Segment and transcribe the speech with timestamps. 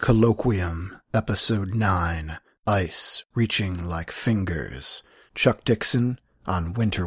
[0.00, 5.02] Colloquium, Episode 9 Ice Reaching Like Fingers.
[5.34, 7.06] Chuck Dixon on Winter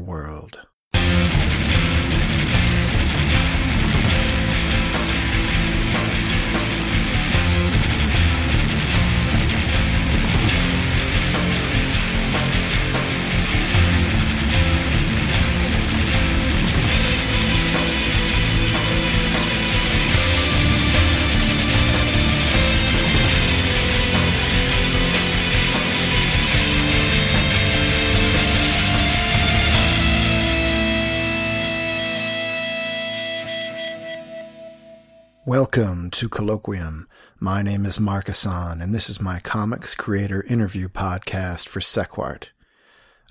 [35.45, 37.05] Welcome to Colloquium.
[37.37, 42.45] My name is Mark Hassan, and this is my comics creator interview podcast for Sequart.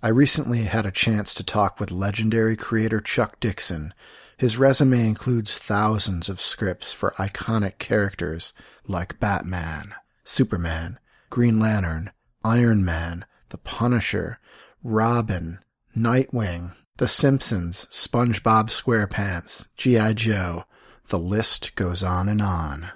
[0.02, 3.95] I recently had a chance to talk with legendary creator Chuck Dixon.
[4.37, 8.52] His resume includes thousands of scripts for iconic characters
[8.87, 10.99] like Batman, Superman,
[11.30, 12.13] Green Lantern,
[12.45, 14.38] Iron Man, The Punisher,
[14.85, 15.60] Robin,
[15.97, 20.13] Nightwing, The Simpsons, SpongeBob SquarePants, G.I.
[20.13, 20.66] Joe,
[21.13, 22.88] the list goes on and on.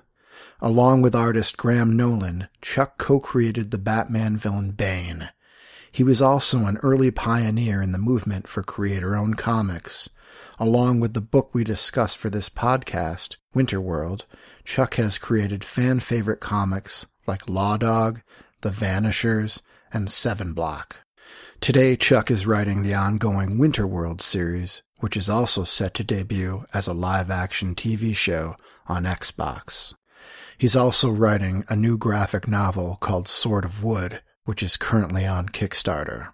[0.63, 5.29] Along with artist Graham Nolan, Chuck co-created the Batman villain Bane.
[5.93, 10.09] He was also an early pioneer in the movement for creator-owned comics.
[10.59, 14.25] Along with the book we discussed for this podcast, Winter World,
[14.65, 18.23] Chuck has created fan favorite comics like Law Dog,
[18.63, 19.61] The Vanishers,
[19.93, 21.01] and Seven Block.
[21.61, 26.65] Today, Chuck is writing the ongoing Winter World series, which is also set to debut
[26.73, 29.95] as a live action TV show on Xbox.
[30.59, 35.49] He's also writing a new graphic novel called Sword of Wood, which is currently on
[35.49, 36.33] Kickstarter.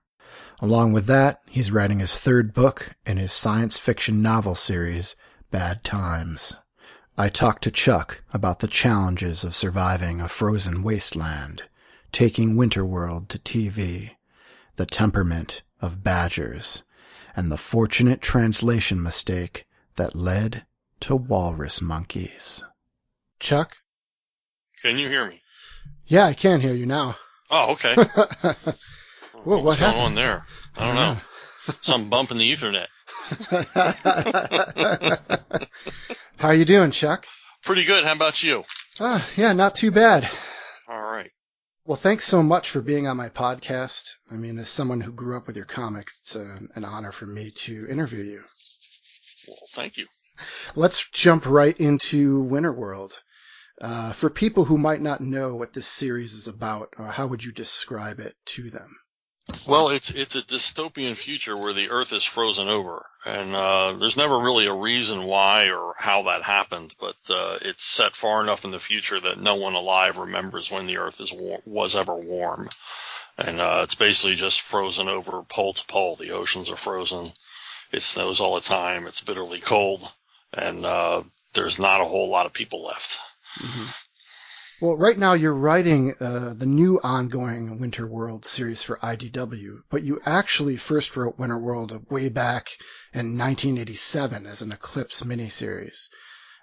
[0.60, 5.16] Along with that, he's writing his third book in his science fiction novel series,
[5.50, 6.60] Bad Times.
[7.18, 11.64] I talked to Chuck about the challenges of surviving a frozen wasteland,
[12.12, 14.12] taking Winterworld to TV,
[14.76, 16.84] the temperament of badgers,
[17.34, 20.64] and the fortunate translation mistake that led
[21.00, 22.62] to walrus monkeys.
[23.40, 23.76] Chuck?
[24.82, 25.40] Can you hear me?
[26.06, 27.16] Yeah, I can hear you now.
[27.50, 27.94] Oh, okay.
[27.94, 28.54] Whoa,
[29.44, 30.02] What's what going happened?
[30.02, 30.46] on there?
[30.76, 31.16] I don't know.
[31.80, 32.86] Some bump in the Ethernet.
[36.36, 37.26] How are you doing, Chuck?
[37.62, 38.04] Pretty good.
[38.04, 38.64] How about you?
[39.00, 40.28] Ah, yeah, not too bad.
[41.84, 44.12] Well, thanks so much for being on my podcast.
[44.30, 47.26] I mean, as someone who grew up with your comics, it's uh, an honor for
[47.26, 48.44] me to interview you.
[49.48, 50.06] Well, thank you.
[50.76, 53.14] Let's jump right into Winterworld.
[53.80, 57.42] Uh, for people who might not know what this series is about, uh, how would
[57.42, 58.96] you describe it to them?
[59.66, 64.16] Well, it's it's a dystopian future where the Earth is frozen over, and uh, there's
[64.16, 68.64] never really a reason why or how that happened, but uh, it's set far enough
[68.64, 72.14] in the future that no one alive remembers when the Earth is war- was ever
[72.14, 72.68] warm,
[73.36, 76.14] and uh, it's basically just frozen over pole to pole.
[76.14, 77.26] The oceans are frozen.
[77.92, 79.06] It snows all the time.
[79.06, 80.00] It's bitterly cold,
[80.54, 81.22] and uh,
[81.54, 83.18] there's not a whole lot of people left.
[84.82, 90.02] Well, right now you're writing uh, the new ongoing Winter World series for IDW, but
[90.02, 92.76] you actually first wrote Winter World way back
[93.14, 96.08] in 1987 as an Eclipse miniseries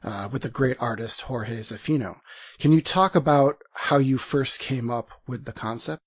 [0.04, 2.18] uh, with the great artist Jorge Zaffino.
[2.60, 6.02] Can you talk about how you first came up with the concept?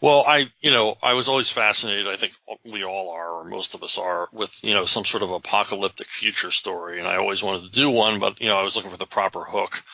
[0.00, 2.06] Well, I, you know, I was always fascinated.
[2.06, 2.32] I think
[2.64, 6.06] we all are, or most of us are, with, you know, some sort of apocalyptic
[6.06, 7.00] future story.
[7.00, 9.04] And I always wanted to do one, but, you know, I was looking for the
[9.04, 9.84] proper hook.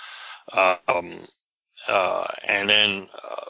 [0.56, 1.26] Um,
[1.88, 3.44] uh, and then, uh,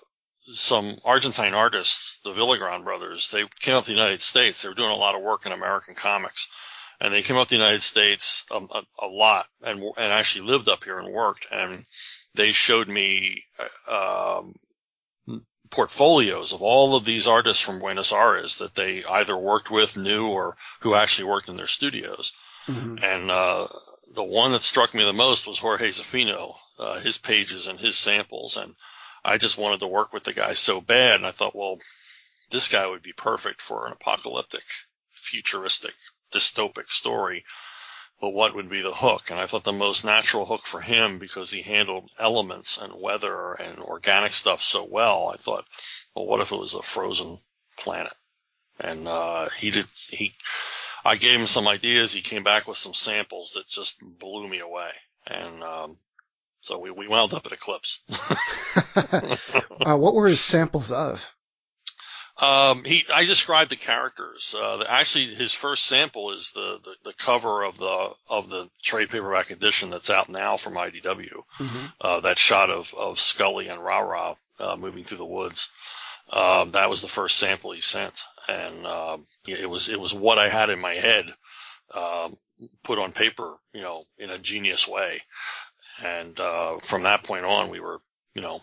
[0.52, 4.62] some Argentine artists, the Villagrán brothers, they came up to the United States.
[4.62, 6.48] They were doing a lot of work in American comics.
[7.00, 10.46] And they came up to the United States um, a, a lot and, and actually
[10.46, 11.46] lived up here and worked.
[11.52, 11.84] And
[12.34, 13.44] they showed me,
[13.88, 14.54] uh, um,
[15.70, 20.28] portfolios of all of these artists from Buenos Aires that they either worked with, knew,
[20.28, 22.32] or who actually worked in their studios.
[22.66, 23.02] Mhm.
[23.02, 23.66] And uh,
[24.14, 27.96] the one that struck me the most was Jorge Zaffino, uh, his pages and his
[27.96, 28.56] samples.
[28.56, 28.74] And
[29.24, 31.16] I just wanted to work with the guy so bad.
[31.16, 31.78] And I thought, well,
[32.50, 34.64] this guy would be perfect for an apocalyptic,
[35.10, 35.94] futuristic,
[36.32, 37.44] dystopic story.
[38.20, 39.30] But what would be the hook?
[39.30, 43.52] And I thought the most natural hook for him, because he handled elements and weather
[43.52, 45.64] and organic stuff so well, I thought,
[46.16, 47.38] well, what if it was a frozen
[47.76, 48.12] planet?
[48.80, 49.86] And uh, he did.
[50.10, 50.32] He,
[51.04, 52.12] I gave him some ideas.
[52.12, 54.90] He came back with some samples that just blew me away.
[55.26, 55.98] And um,
[56.60, 58.02] so we, we wound up at Eclipse.
[59.80, 61.34] uh, what were his samples of?
[62.40, 64.54] Um, he, I described the characters.
[64.56, 68.70] Uh, the, actually, his first sample is the, the, the, cover of the of the
[68.80, 71.02] trade paperback edition that's out now from IDW.
[71.02, 71.86] Mm-hmm.
[72.00, 75.70] Uh, that shot of of Scully and Rah-Rah uh, moving through the woods.
[76.32, 80.38] Um, that was the first sample he sent, and um, it was it was what
[80.38, 81.26] I had in my head
[81.92, 82.36] um,
[82.82, 85.20] put on paper, you know, in a genius way.
[86.04, 88.00] And uh, from that point on, we were,
[88.34, 88.62] you know,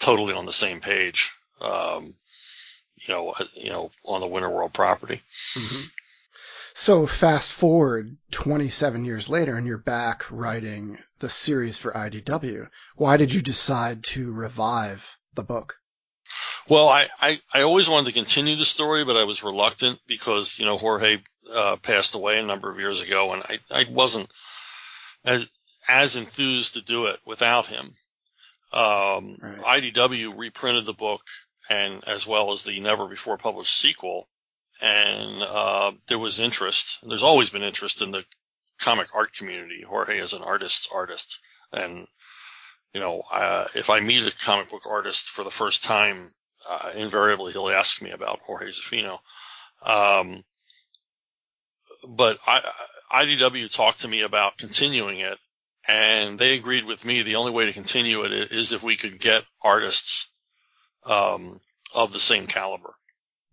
[0.00, 1.32] totally on the same page.
[1.60, 2.14] Um,
[3.06, 5.22] you know, uh, you know, on the Winter World property.
[5.56, 5.88] Mm-hmm.
[6.74, 12.68] So fast forward 27 years later, and you're back writing the series for IDW.
[12.96, 15.76] Why did you decide to revive the book?
[16.68, 20.58] Well, I, I, I always wanted to continue the story, but I was reluctant because,
[20.58, 21.18] you know, Jorge
[21.52, 24.30] uh, passed away a number of years ago, and I, I wasn't
[25.24, 25.48] as
[25.88, 27.92] as enthused to do it without him.
[28.72, 29.82] Um, right.
[29.82, 31.22] IDW reprinted the book,
[31.70, 34.28] and as well as the never before published sequel,
[34.82, 36.98] and uh, there was interest.
[37.02, 38.24] There's always been interest in the
[38.80, 39.82] comic art community.
[39.82, 41.40] Jorge is an artist's artist,
[41.72, 42.06] and
[42.92, 46.30] you know, uh, if I meet a comic book artist for the first time,
[46.68, 49.18] uh, invariably he'll ask me about Jorge Zaffino.
[49.82, 50.44] Um,
[52.08, 52.62] but I,
[53.12, 55.38] IDW talked to me about continuing it,
[55.88, 57.22] and they agreed with me.
[57.22, 60.30] The only way to continue it is if we could get artists
[61.06, 61.60] um,
[61.94, 62.94] of the same caliber.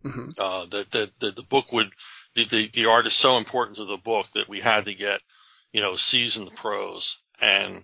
[0.04, 0.30] Mm-hmm.
[0.38, 1.90] Uh, that, that, that the book would
[2.36, 5.20] the, the the art is so important to the book that we had to get
[5.72, 7.84] you know seasoned pros and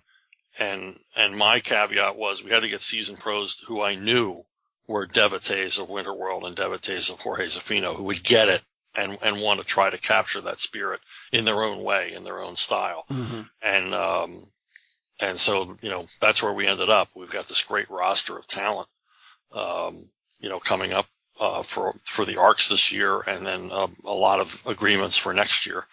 [0.58, 4.42] and and my caveat was we had to get seasoned pros who I knew
[4.86, 8.62] were devotees of Winterworld and devotees of Jorge Zaffino who would get it
[8.94, 11.00] and and want to try to capture that spirit
[11.32, 13.04] in their own way, in their own style.
[13.10, 13.40] Mm-hmm.
[13.62, 14.46] And um,
[15.20, 17.08] and so you know that's where we ended up.
[17.14, 18.88] We've got this great roster of talent,
[19.54, 20.08] um,
[20.40, 21.06] you know, coming up
[21.40, 25.32] uh, for for the arcs this year, and then uh, a lot of agreements for
[25.32, 25.86] next year.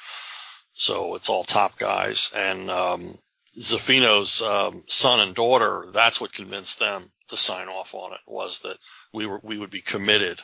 [0.74, 3.18] So it's all top guys, and um,
[3.58, 5.86] Zaffino's um, son and daughter.
[5.92, 8.20] That's what convinced them to sign off on it.
[8.28, 8.78] Was that
[9.14, 10.40] we were we would be committed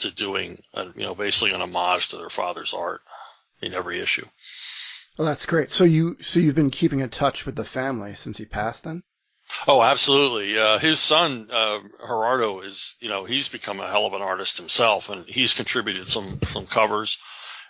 [0.00, 3.00] to doing, a, you know, basically an homage to their father's art
[3.60, 4.26] in every issue.
[5.16, 5.70] Well, that's great.
[5.70, 9.02] So you, so you've been keeping in touch with the family since he passed, then?
[9.68, 10.58] Oh, absolutely.
[10.58, 14.58] Uh, his son, uh, Gerardo, is, you know, he's become a hell of an artist
[14.58, 17.18] himself, and he's contributed some some covers.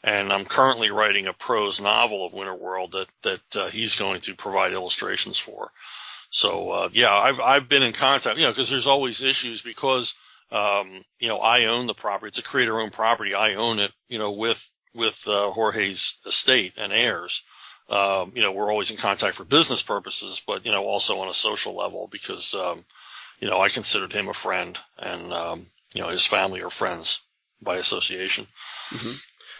[0.02, 4.22] And I'm currently writing a prose novel of Winter World that that uh, he's going
[4.22, 5.70] to provide illustrations for.
[6.30, 10.16] So uh, yeah, I've I've been in contact, you know, because there's always issues because
[10.50, 12.28] um, you know, I own the property.
[12.28, 13.34] It's a creator owned property.
[13.34, 17.44] I own it, you know, with, with, uh, Jorge's estate and heirs.
[17.88, 21.28] Um, you know, we're always in contact for business purposes, but, you know, also on
[21.28, 22.84] a social level because, um,
[23.38, 27.20] you know, I considered him a friend and, um, you know, his family are friends
[27.62, 28.46] by association.
[28.90, 29.12] Mm-hmm.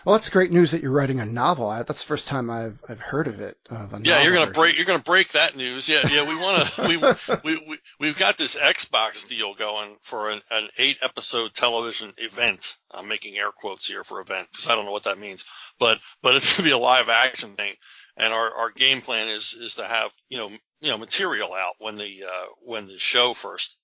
[0.06, 1.68] Well, that's great news that you're writing a novel.
[1.68, 3.58] That's the first time I've I've heard of it.
[3.68, 5.88] Of yeah, you're gonna break you're gonna break that news.
[5.88, 6.28] Yeah, yeah.
[6.28, 6.82] We want to
[7.42, 12.12] we, we we we've got this Xbox deal going for an, an eight episode television
[12.18, 12.76] event.
[12.92, 15.44] I'm making air quotes here for event because I don't know what that means,
[15.80, 17.74] but but it's gonna be a live action thing.
[18.16, 20.50] And our, our game plan is is to have you know
[20.82, 23.76] you know material out when the uh, when the show first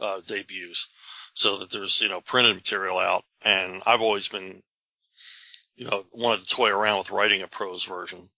[0.00, 0.88] uh, debuts,
[1.34, 3.24] so that there's you know printed material out.
[3.44, 4.64] And I've always been
[5.78, 8.28] you know, wanted to toy around with writing a prose version.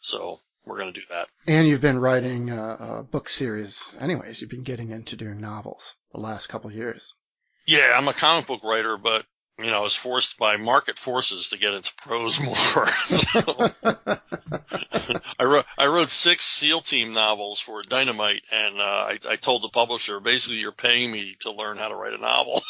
[0.00, 1.28] So we're going to do that.
[1.46, 4.40] And you've been writing a, a, book series anyways.
[4.40, 7.14] You've been getting into doing novels the last couple of years.
[7.66, 9.24] Yeah, I'm a comic book writer, but
[9.64, 12.54] you know, I was forced by market forces to get into prose more.
[15.38, 19.62] I wrote I wrote six SEAL Team novels for Dynamite, and uh, I, I told
[19.62, 22.60] the publisher basically you're paying me to learn how to write a novel.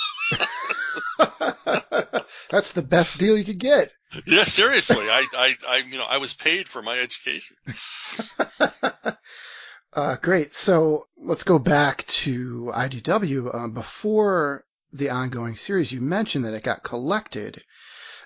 [2.51, 3.93] That's the best deal you could get.
[4.27, 7.57] Yeah, seriously, I, I, I you know I was paid for my education.
[9.95, 10.55] Uh, great.
[10.55, 13.55] So let's go back to IDW.
[13.55, 17.63] Uh, before the ongoing series, you mentioned that it got collected.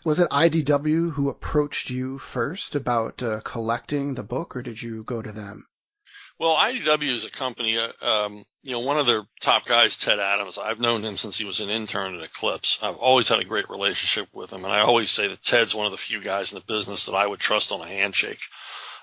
[0.05, 5.03] Was it IDW who approached you first about uh, collecting the book, or did you
[5.03, 5.67] go to them?
[6.39, 7.79] Well, IDW is a company.
[7.79, 10.59] Uh, um, you know, one of their top guys, Ted Adams.
[10.59, 12.79] I've known him since he was an intern at Eclipse.
[12.83, 15.87] I've always had a great relationship with him, and I always say that Ted's one
[15.87, 18.41] of the few guys in the business that I would trust on a handshake.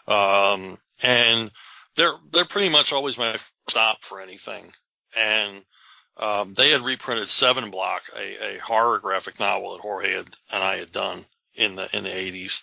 [0.07, 1.49] Um, and
[1.95, 3.35] they're they're pretty much always my
[3.67, 4.71] stop for anything.
[5.17, 5.63] And
[6.17, 10.63] um, they had reprinted Seven Block, a, a, horror graphic novel that Jorge had, and
[10.63, 12.61] I had done in the in the 80s,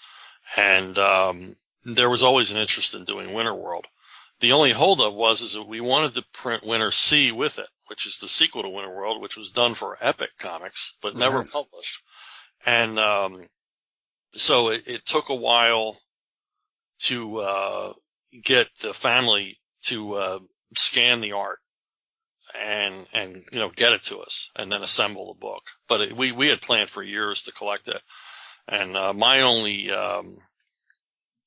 [0.56, 3.86] and um, there was always an interest in doing Winter World.
[4.40, 8.18] The only holdup was is that we wanted to print Wintersea with it, which is
[8.18, 11.50] the sequel to Winter World, which was done for Epic Comics but never right.
[11.50, 12.02] published.
[12.64, 13.46] And um,
[14.32, 15.98] so it, it, took a while
[17.00, 17.92] to uh,
[18.42, 20.38] get the family to uh,
[20.76, 21.58] scan the art
[22.58, 25.62] and and you know get it to us and then assemble the book.
[25.88, 28.00] But it, we we had planned for years to collect it,
[28.68, 30.38] and uh, my only um,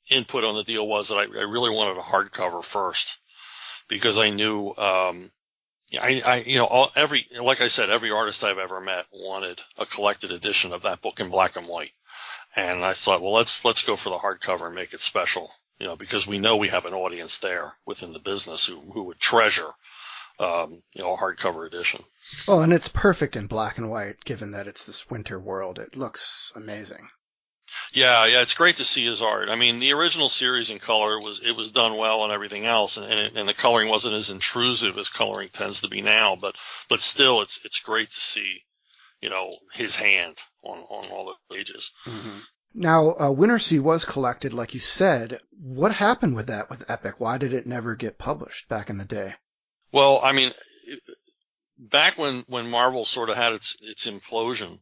[0.09, 3.17] input on the deal was that I, I, really wanted a hardcover first
[3.87, 5.31] because I knew um,
[5.99, 9.59] I, I you know all, every like I said every artist I've ever met wanted
[9.77, 11.93] a collected edition of that book in black and white,
[12.55, 15.51] and I thought well let's let's go for the hardcover and make it special.
[15.79, 19.05] You know, because we know we have an audience there within the business who, who
[19.05, 19.73] would treasure
[20.39, 22.03] um, you know, a hardcover edition.
[22.47, 25.79] Well, and it's perfect in black and white, given that it's this winter world.
[25.79, 27.09] It looks amazing.
[27.91, 29.49] Yeah, yeah, it's great to see his art.
[29.49, 32.97] I mean, the original series in color was it was done well and everything else,
[32.97, 36.35] and and, it, and the coloring wasn't as intrusive as coloring tends to be now.
[36.35, 36.55] But
[36.89, 38.63] but still, it's it's great to see,
[39.21, 41.91] you know, his hand on on all the pages.
[42.05, 42.39] Mm-hmm.
[42.75, 45.39] Now, uh, Wintersea was collected, like you said.
[45.51, 47.19] What happened with that with Epic?
[47.19, 49.35] Why did it never get published back in the day?
[49.93, 50.51] Well, I mean,
[51.79, 54.79] back when, when Marvel sort of had its, its implosion,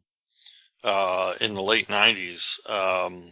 [0.83, 3.23] uh, in the late nineties, um,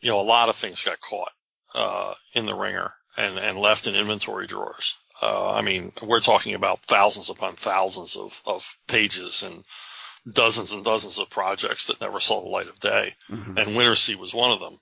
[0.00, 1.32] you know, a lot of things got caught,
[1.74, 4.96] uh, in the ringer and, and left in inventory drawers.
[5.20, 9.64] Uh, I mean, we're talking about thousands upon thousands of, of pages and
[10.32, 13.14] dozens and dozens of projects that never saw the light of day.
[13.28, 13.58] Mm-hmm.
[13.58, 14.78] And Wintersea was one of them.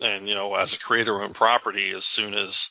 [0.00, 2.70] And, you know, as a creator owned property, as soon as,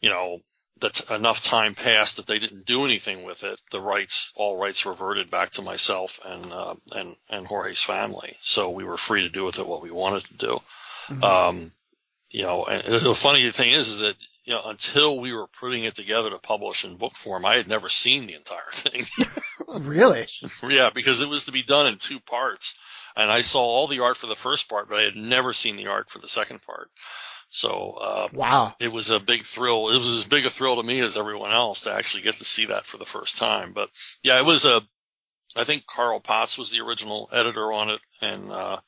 [0.00, 0.38] you know,
[0.82, 4.86] that enough time passed that they didn't do anything with it, the rights, all rights
[4.86, 8.36] reverted back to myself and, uh, and, and Jorge's family.
[8.42, 10.58] So we were free to do with it what we wanted to do.
[11.08, 11.24] Mm-hmm.
[11.24, 11.72] Um,
[12.30, 15.84] you know, and the funny thing is, is that, you know, until we were putting
[15.84, 19.04] it together to publish in book form, I had never seen the entire thing.
[19.82, 20.24] really?
[20.68, 22.76] yeah, because it was to be done in two parts.
[23.14, 25.76] And I saw all the art for the first part, but I had never seen
[25.76, 26.90] the art for the second part.
[27.54, 29.90] So uh, wow, it was a big thrill.
[29.90, 32.46] It was as big a thrill to me as everyone else to actually get to
[32.46, 33.74] see that for the first time.
[33.74, 33.90] But
[34.22, 34.80] yeah, it was a.
[35.54, 38.78] I think Carl Potts was the original editor on it, and uh,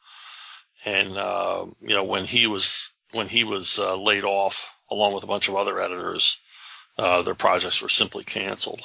[0.87, 5.25] and uh, you know when he was when he was uh, laid off along with
[5.25, 6.41] a bunch of other editors,
[6.97, 8.81] uh, their projects were simply canceled.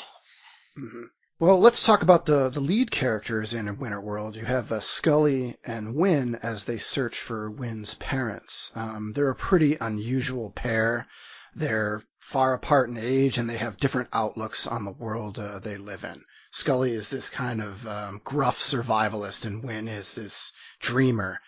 [0.77, 1.03] Mm-hmm.
[1.41, 4.35] Well, let's talk about the, the lead characters in Winter World.
[4.35, 8.73] You have uh, Scully and Wynn as they search for Wynn's parents.
[8.75, 11.07] Um, they're a pretty unusual pair.
[11.55, 15.77] They're far apart in age and they have different outlooks on the world uh, they
[15.77, 16.25] live in.
[16.51, 21.39] Scully is this kind of um, gruff survivalist and Wynn is this dreamer.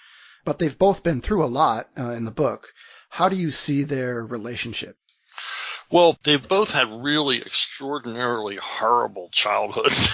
[0.45, 2.69] But they've both been through a lot uh, in the book.
[3.10, 4.95] How do you see their relationship?
[5.91, 10.10] Well, they've both had really extraordinarily horrible childhoods.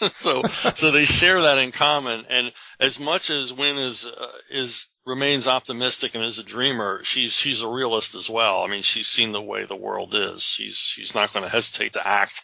[0.14, 2.24] so, so they share that in common.
[2.28, 7.32] And as much as Wynn is, uh, is, remains optimistic and is a dreamer, she's,
[7.32, 8.62] she's a realist as well.
[8.62, 10.42] I mean, she's seen the way the world is.
[10.42, 12.42] She's, she's not going to hesitate to act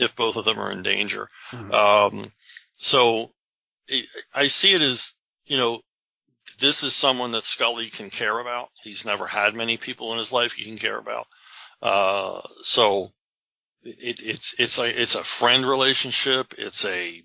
[0.00, 1.28] if both of them are in danger.
[1.52, 1.72] Mm-hmm.
[1.72, 2.32] Um,
[2.74, 3.30] so
[3.86, 5.14] it, I see it as,
[5.46, 5.80] you know,
[6.58, 8.68] this is someone that Scully can care about.
[8.82, 11.26] He's never had many people in his life he can care about.
[11.82, 13.12] Uh, so
[13.82, 16.54] it, it's, it's a, it's a friend relationship.
[16.58, 17.22] It's a,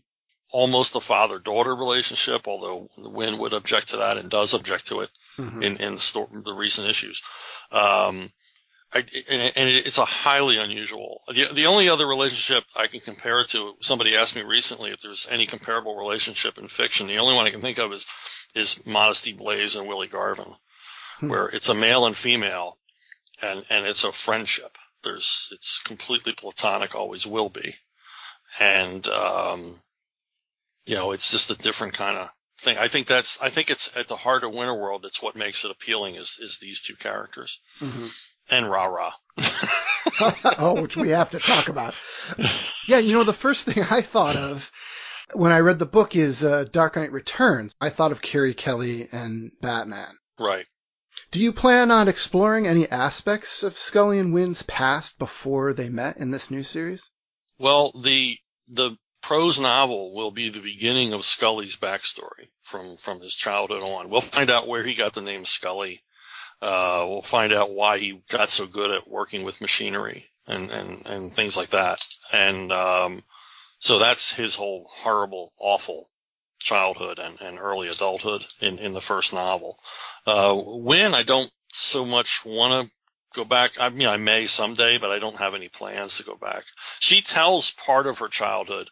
[0.51, 5.01] almost a father daughter relationship, although Wynn would object to that and does object to
[5.01, 5.62] it mm-hmm.
[5.62, 7.21] in, in the, the recent issues.
[7.71, 8.31] Um,
[8.93, 11.21] I, and, and, it's a highly unusual.
[11.27, 15.01] The, the only other relationship I can compare it to, somebody asked me recently if
[15.01, 17.07] there's any comparable relationship in fiction.
[17.07, 18.05] The only one I can think of is,
[18.55, 20.53] is Modesty Blaise and Willie Garvin,
[21.19, 21.29] hmm.
[21.29, 22.77] where it's a male and female
[23.42, 24.77] and and it's a friendship.
[25.04, 27.75] There's it's completely platonic, always will be,
[28.60, 29.80] and um,
[30.86, 32.77] you know it's just a different kind of thing.
[32.77, 35.06] I think that's I think it's at the heart of Winter World.
[35.06, 38.56] It's what makes it appealing is is these two characters mm-hmm.
[38.56, 39.12] and Ra Ra.
[40.60, 41.94] oh, which we have to talk about.
[42.88, 44.72] Yeah, you know the first thing I thought of
[45.34, 47.74] when I read the book is uh, Dark Knight Returns.
[47.82, 50.18] I thought of Carrie Kelly and Batman.
[50.39, 50.65] Right.
[51.31, 56.17] Do you plan on exploring any aspects of Scully and Wynn's past before they met
[56.17, 57.10] in this new series?
[57.57, 63.34] Well, the the prose novel will be the beginning of Scully's backstory from from his
[63.34, 64.10] childhood on.
[64.10, 66.03] We'll find out where he got the name Scully.
[66.62, 71.05] Uh, we'll find out why he got so good at working with machinery and and
[71.05, 72.05] and things like that.
[72.31, 73.24] And um,
[73.79, 76.10] so that's his whole horrible, awful
[76.65, 79.77] childhood and, and early adulthood in, in the first novel.
[80.25, 82.91] Uh, Wynn, I don't so much want to
[83.36, 83.79] go back.
[83.79, 86.63] I mean, I may someday, but I don't have any plans to go back.
[87.00, 88.89] She tells part of her childhood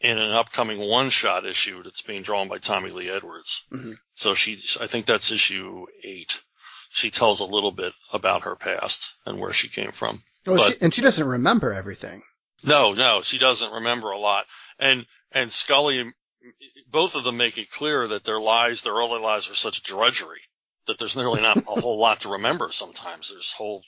[0.00, 3.62] in an upcoming one shot issue that's being drawn by Tommy Lee Edwards.
[3.72, 3.92] Mm-hmm.
[4.14, 6.42] So she, I think that's issue eight.
[6.90, 10.18] She tells a little bit about her past and where she came from.
[10.46, 12.22] Well, but, she, and she doesn't remember everything.
[12.66, 14.46] No, no, she doesn't remember a lot.
[14.78, 16.12] And, and Scully,
[16.90, 20.40] both of them make it clear that their lives, their early lives are such drudgery
[20.86, 23.30] that there's really not a whole lot to remember sometimes.
[23.30, 23.82] There's whole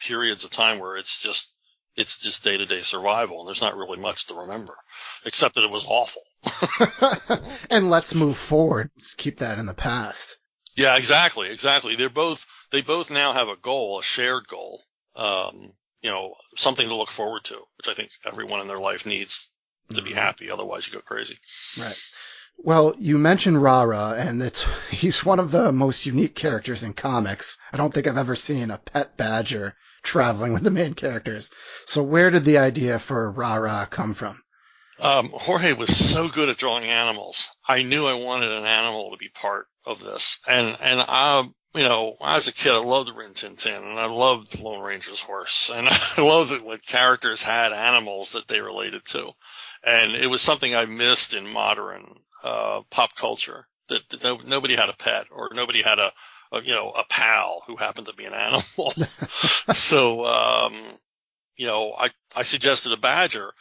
[0.00, 1.56] periods of time where it's just
[1.96, 4.74] it's just day to day survival, and there's not really much to remember,
[5.24, 6.22] except that it was awful.
[7.70, 8.90] and let's move forward.
[8.96, 10.36] Let's keep that in the past.
[10.76, 11.96] Yeah, exactly, exactly.
[11.96, 14.82] They're both they both now have a goal, a shared goal.
[15.14, 15.72] Um,
[16.02, 19.50] you know, something to look forward to, which I think everyone in their life needs
[19.94, 20.18] to be mm-hmm.
[20.18, 20.50] happy.
[20.50, 21.38] Otherwise, you go crazy.
[21.78, 22.00] Right.
[22.58, 27.58] Well, you mentioned Rara, and it's he's one of the most unique characters in comics.
[27.72, 31.50] I don't think I've ever seen a pet badger traveling with the main characters.
[31.84, 34.42] So where did the idea for Rara come from?
[34.98, 37.50] Um, Jorge was so good at drawing animals.
[37.68, 40.38] I knew I wanted an animal to be part of this.
[40.48, 44.00] And, and I, you know, as a kid, I loved the Rin Tin Tin and
[44.00, 45.70] I loved Lone Ranger's horse.
[45.74, 49.32] And I loved it when characters had animals that they related to.
[49.84, 54.88] And it was something I missed in modern, uh, pop culture that, that nobody had
[54.88, 56.12] a pet or nobody had a,
[56.52, 58.92] a, you know, a pal who happened to be an animal.
[59.72, 60.74] so, um,
[61.56, 63.52] you know, I, I suggested a badger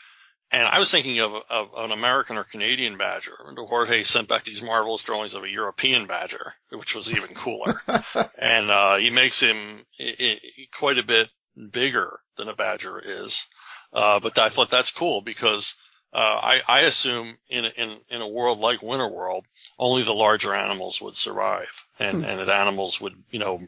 [0.52, 3.36] and I was thinking of, of an American or Canadian badger.
[3.46, 7.82] And Jorge sent back these marvelous drawings of a European badger, which was even cooler.
[8.38, 11.30] and, uh, he makes him it, it, quite a bit
[11.72, 13.48] bigger than a badger is.
[13.92, 15.76] Uh, but I thought that's cool because
[16.16, 19.46] uh, I, I assume in, in, in a world like Winter World,
[19.78, 22.24] only the larger animals would survive and, hmm.
[22.24, 23.60] and that animals would, you know,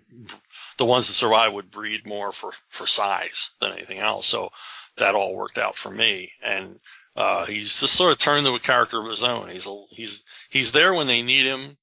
[0.77, 4.27] the ones that survive would breed more for, for size than anything else.
[4.27, 4.53] So
[4.95, 6.31] that all worked out for me.
[6.41, 6.79] And,
[7.17, 9.49] uh, he's just sort of turned into a character of his own.
[9.49, 11.75] He's, a, he's, he's there when they need him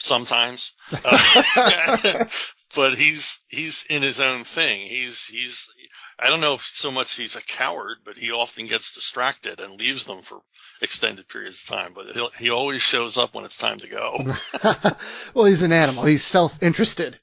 [0.00, 0.72] sometimes.
[0.90, 2.24] Uh,
[2.74, 4.80] but he's, he's in his own thing.
[4.80, 5.72] He's, he's,
[6.18, 9.78] I don't know if so much he's a coward, but he often gets distracted and
[9.78, 10.40] leaves them for
[10.80, 11.92] extended periods of time.
[11.94, 14.18] But he he always shows up when it's time to go.
[15.34, 16.04] well, he's an animal.
[16.04, 17.18] He's self-interested.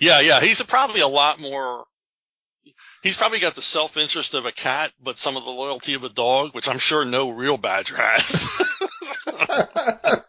[0.00, 0.40] Yeah, yeah.
[0.40, 1.84] He's a, probably a lot more.
[3.02, 6.08] He's probably got the self-interest of a cat, but some of the loyalty of a
[6.08, 8.48] dog, which I'm sure no real badger has.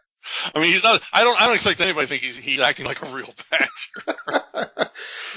[0.54, 1.02] I mean, he's not.
[1.12, 1.40] I don't.
[1.40, 4.39] I don't expect anybody to think he's he's acting like a real badger.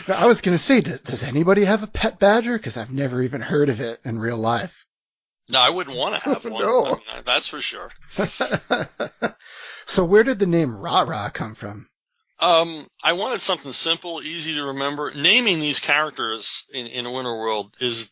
[0.07, 2.57] I was going to say, does, does anybody have a pet badger?
[2.57, 4.85] Because I've never even heard of it in real life.
[5.51, 6.61] No, I wouldn't want to have one.
[6.61, 6.85] no.
[6.85, 7.91] I mean, that's for sure.
[9.85, 11.87] so, where did the name Rara come from?
[12.39, 15.11] Um, I wanted something simple, easy to remember.
[15.15, 18.11] Naming these characters in, in Winter World is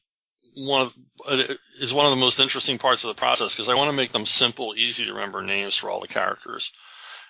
[0.55, 0.93] one of
[1.27, 1.43] uh,
[1.81, 4.11] is one of the most interesting parts of the process because I want to make
[4.11, 6.71] them simple, easy to remember names for all the characters.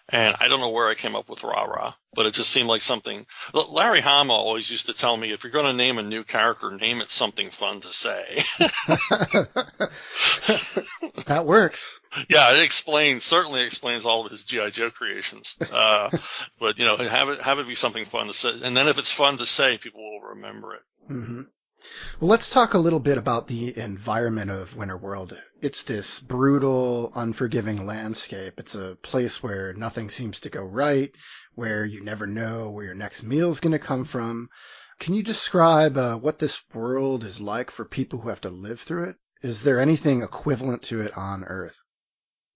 [0.09, 2.67] And I don't know where I came up with rah rah, but it just seemed
[2.67, 3.25] like something.
[3.53, 6.71] Larry Hama always used to tell me if you're going to name a new character,
[6.71, 8.25] name it something fun to say.
[11.25, 12.01] that works.
[12.29, 15.55] Yeah, it explains certainly explains all of his GI Joe creations.
[15.71, 16.09] Uh,
[16.59, 18.97] but you know, have it have it be something fun to say, and then if
[18.97, 20.81] it's fun to say, people will remember it.
[21.09, 21.41] Mm-hmm.
[22.19, 25.37] Well, let's talk a little bit about the environment of Winter World.
[25.61, 28.59] It's this brutal, unforgiving landscape.
[28.59, 31.11] It's a place where nothing seems to go right,
[31.55, 34.49] where you never know where your next meal is going to come from.
[34.99, 38.79] Can you describe uh, what this world is like for people who have to live
[38.79, 39.15] through it?
[39.41, 41.77] Is there anything equivalent to it on Earth?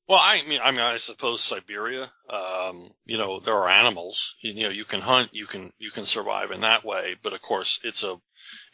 [0.07, 2.11] Well, I mean, I mean, I suppose Siberia.
[2.29, 4.35] Um, you know, there are animals.
[4.41, 7.15] You, you know, you can hunt, you can you can survive in that way.
[7.23, 8.15] But of course, it's a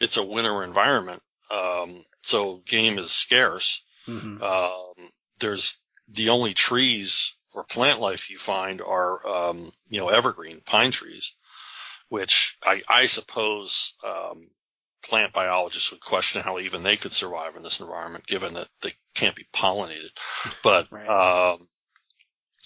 [0.02, 3.84] it's a winter environment, um, so game is scarce.
[4.08, 4.42] Mm-hmm.
[4.42, 5.80] Um, there's
[6.12, 11.34] the only trees or plant life you find are, um, you know, evergreen pine trees,
[12.08, 14.50] which I, I suppose, um,
[15.04, 18.94] plant biologists would question how even they could survive in this environment, given that they
[19.14, 20.10] can't be pollinated.
[20.64, 21.08] But, right.
[21.08, 21.58] um,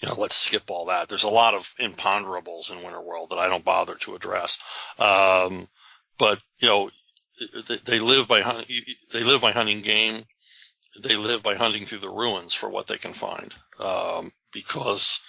[0.01, 1.07] you know, let's skip all that.
[1.07, 4.59] There's a lot of imponderables in Winter World that I don't bother to address.
[4.99, 5.67] Um,
[6.17, 6.89] but you know,
[7.85, 8.41] they live by
[9.11, 10.23] they live by hunting game.
[11.01, 13.53] They live by hunting through the ruins for what they can find.
[13.79, 15.23] Um, because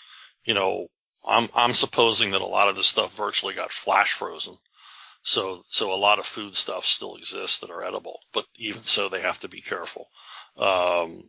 [0.44, 0.88] you know,
[1.26, 4.56] I'm I'm supposing that a lot of this stuff virtually got flash frozen.
[5.22, 9.08] So so a lot of food stuff still exists that are edible, but even so,
[9.08, 10.08] they have to be careful.
[10.56, 11.22] Um,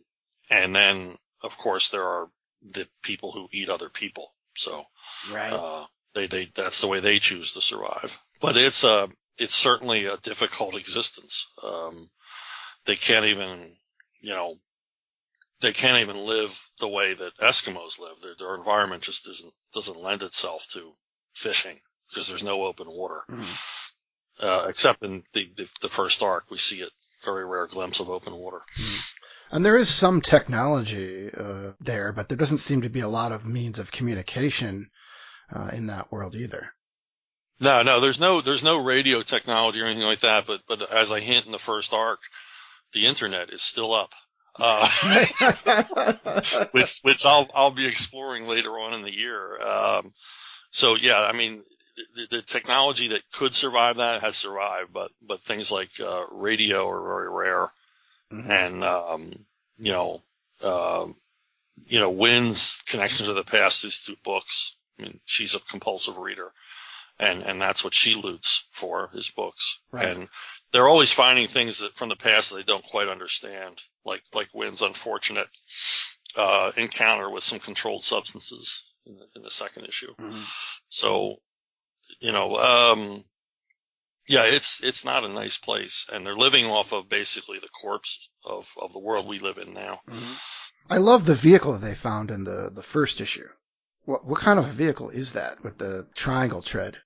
[0.50, 2.30] and then of course there are
[2.62, 4.34] the people who eat other people.
[4.56, 4.86] So
[5.32, 5.52] right.
[5.52, 8.20] Uh, they they that's the way they choose to survive.
[8.40, 9.10] But it's a
[9.40, 11.48] it's certainly a difficult existence.
[11.64, 12.10] Um,
[12.86, 13.76] they can't even,
[14.22, 14.56] you know,
[15.62, 18.16] they can't even live the way that Eskimos live.
[18.22, 20.92] Their, their environment just doesn't doesn't lend itself to
[21.34, 21.78] fishing
[22.10, 23.22] because there's no open water.
[23.30, 23.76] Mm.
[24.42, 26.88] Uh, except in the, the, the first arc, we see a
[27.26, 28.62] very rare glimpse of open water.
[28.78, 29.14] Mm.
[29.52, 33.32] And there is some technology uh, there, but there doesn't seem to be a lot
[33.32, 34.90] of means of communication
[35.54, 36.72] uh, in that world either.
[37.62, 40.48] No, no, there's no there's no radio technology or anything like that.
[40.48, 42.20] But but as I hint in the first arc,
[42.94, 44.14] the internet is still up,
[44.56, 44.88] uh,
[46.72, 49.62] which which I'll I'll be exploring later on in the year.
[49.62, 50.14] Um,
[50.72, 51.62] so yeah, I mean
[52.16, 56.88] the, the, technology that could survive that has survived, but but things like uh, radio
[56.90, 57.72] are very rare,
[58.32, 58.52] mm-hmm.
[58.52, 59.46] and um,
[59.78, 60.22] you know,
[60.64, 61.06] uh,
[61.88, 64.76] you know, Wynn's connection to the past is through books.
[64.98, 66.52] I mean, she's a compulsive reader,
[67.20, 69.80] and and that's what she loots for his books.
[69.92, 70.08] Right.
[70.08, 70.30] And
[70.72, 74.50] they're always finding things that from the past that they don't quite understand, like like
[74.54, 75.48] Wynn's unfortunate
[76.38, 80.14] uh, encounter with some controlled substances in the, in the second issue.
[80.16, 80.44] Mm-hmm.
[80.90, 81.38] So,
[82.20, 83.24] you know, um,
[84.28, 88.30] yeah, it's it's not a nice place, and they're living off of basically the corpse
[88.46, 90.02] of of the world we live in now.
[90.08, 90.34] Mm-hmm.
[90.92, 93.48] I love the vehicle that they found in the the first issue.
[94.06, 96.98] What what kind of a vehicle is that with the triangle tread?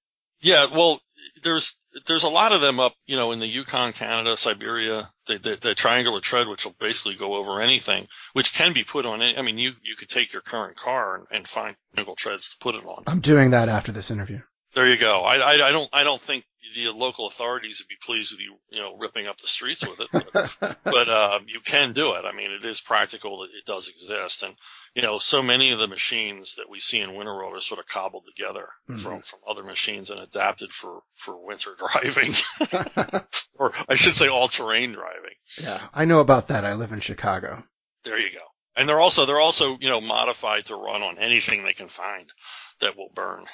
[0.43, 0.99] Yeah, well,
[1.41, 5.37] there's there's a lot of them up, you know, in the Yukon, Canada, Siberia, the,
[5.37, 9.21] the, the triangular tread, which will basically go over anything, which can be put on.
[9.21, 12.51] Any, I mean, you you could take your current car and, and find triangle treads
[12.51, 13.03] to put it on.
[13.07, 14.41] I'm doing that after this interview.
[14.73, 15.21] There you go.
[15.21, 18.55] I, I, I don't I don't think the local authorities would be pleased with you,
[18.69, 22.25] you know, ripping up the streets with it, but, but uh, you can do it.
[22.25, 23.43] I mean, it is practical.
[23.43, 24.55] It does exist, and
[24.95, 27.79] you know, so many of the machines that we see in Winter World are sort
[27.79, 28.95] of cobbled together mm-hmm.
[28.95, 32.31] from from other machines and adapted for for winter driving,
[33.59, 35.35] or I should say, all terrain driving.
[35.61, 36.65] Yeah, I know about that.
[36.65, 37.63] I live in Chicago.
[38.03, 38.41] There you go.
[38.75, 42.31] And they're also they're also you know modified to run on anything they can find
[42.79, 43.45] that will burn.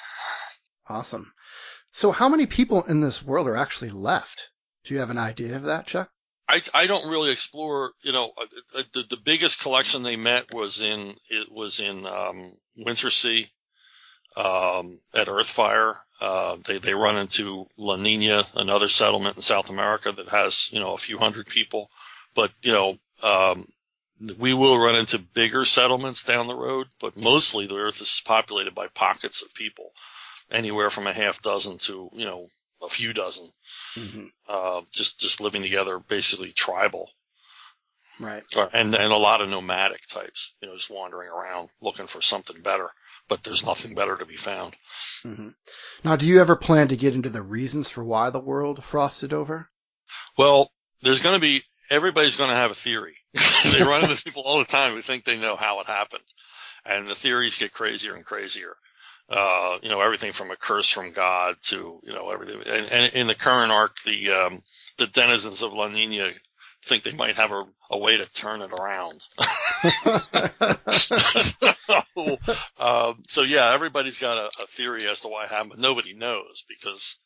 [0.90, 1.32] Awesome.
[1.92, 4.50] So how many people in this world are actually left?
[4.84, 6.10] Do you have an idea of that, Chuck?
[6.48, 10.52] I, I don't really explore, you know, uh, uh, the, the biggest collection they met
[10.52, 13.48] was in, it was in, um, Wintersea,
[14.36, 15.94] um, at Earthfire.
[16.20, 20.80] Uh, they, they run into La Nina, another settlement in South America that has, you
[20.80, 21.88] know, a few hundred people.
[22.34, 23.64] But, you know, um,
[24.38, 28.74] we will run into bigger settlements down the road, but mostly the Earth is populated
[28.74, 29.92] by pockets of people
[30.50, 32.48] anywhere from a half dozen to you know
[32.82, 33.48] a few dozen,
[33.96, 34.24] mm-hmm.
[34.48, 37.08] uh, just just living together, basically tribal.
[38.20, 38.42] Right.
[38.72, 42.60] And and a lot of nomadic types, you know, just wandering around looking for something
[42.60, 42.90] better,
[43.28, 44.76] but there's nothing better to be found.
[45.24, 45.48] Mm-hmm.
[46.04, 49.32] Now, do you ever plan to get into the reasons for why the world frosted
[49.32, 49.70] over?
[50.36, 53.16] Well, there's going to be everybody's going to have a theory.
[53.72, 56.24] they run into people all the time who think they know how it happened,
[56.84, 58.76] and the theories get crazier and crazier
[59.30, 62.62] uh, you know, everything from a curse from God to, you know, everything.
[62.66, 64.60] And, and in the current arc, the, um,
[64.98, 66.30] the denizens of La Nina
[66.82, 69.22] think they might have a, a way to turn it around.
[70.90, 72.38] so,
[72.78, 76.12] um, so yeah, everybody's got a, a, theory as to why it happened, but nobody
[76.12, 77.16] knows because,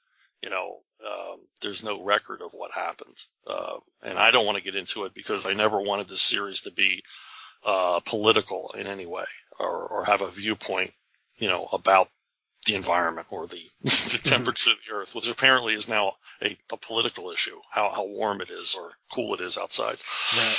[0.43, 3.17] you know, um, there's no record of what happened.
[3.47, 6.63] Uh, and I don't want to get into it because I never wanted this series
[6.63, 7.03] to be,
[7.65, 9.25] uh, political in any way
[9.59, 10.93] or, or have a viewpoint
[11.39, 12.09] you know, about
[12.67, 16.77] the environment or the, the temperature of the earth, which apparently is now a, a,
[16.77, 19.97] political issue, how, how warm it is or cool it is outside.
[20.37, 20.57] Right.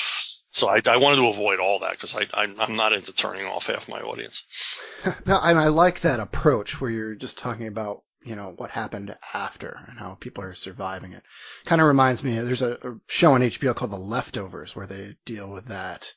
[0.52, 3.68] So I, I, wanted to avoid all that because I, am not into turning off
[3.68, 4.80] half my audience.
[5.26, 9.18] no, I, I like that approach where you're just talking about, you know, what happened
[9.34, 11.24] after and how people are surviving it.
[11.66, 15.16] Kind of reminds me, there's a, a, show on HBO called The Leftovers where they
[15.26, 16.14] deal with that.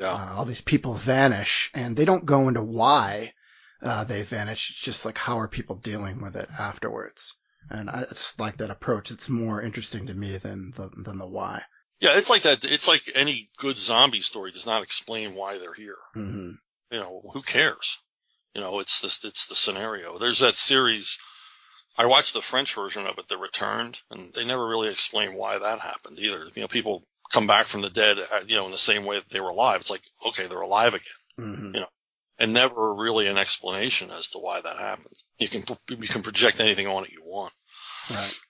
[0.00, 0.12] Yeah.
[0.12, 3.32] Uh, all these people vanish and they don't go into why
[3.82, 4.70] uh, they vanish.
[4.70, 7.34] It's just like how are people dealing with it afterwards?
[7.70, 9.10] And I just like that approach.
[9.10, 11.62] It's more interesting to me than the than the why.
[12.00, 12.64] Yeah, it's like that.
[12.64, 15.96] It's like any good zombie story does not explain why they're here.
[16.16, 16.50] Mm-hmm.
[16.92, 17.98] You know, who cares?
[18.54, 20.18] You know, it's this, it's the scenario.
[20.18, 21.18] There's that series.
[21.96, 25.58] I watched the French version of it, The Returned, and they never really explain why
[25.58, 26.44] that happened either.
[26.54, 29.16] You know, people come back from the dead, uh, you know, in the same way
[29.16, 29.80] that they were alive.
[29.80, 31.48] It's like, okay, they're alive again.
[31.48, 31.74] Mm-hmm.
[31.74, 31.88] You know,
[32.38, 35.14] and never really an explanation as to why that happened.
[35.38, 37.52] You can you can project anything on it you want.
[38.10, 38.40] Right.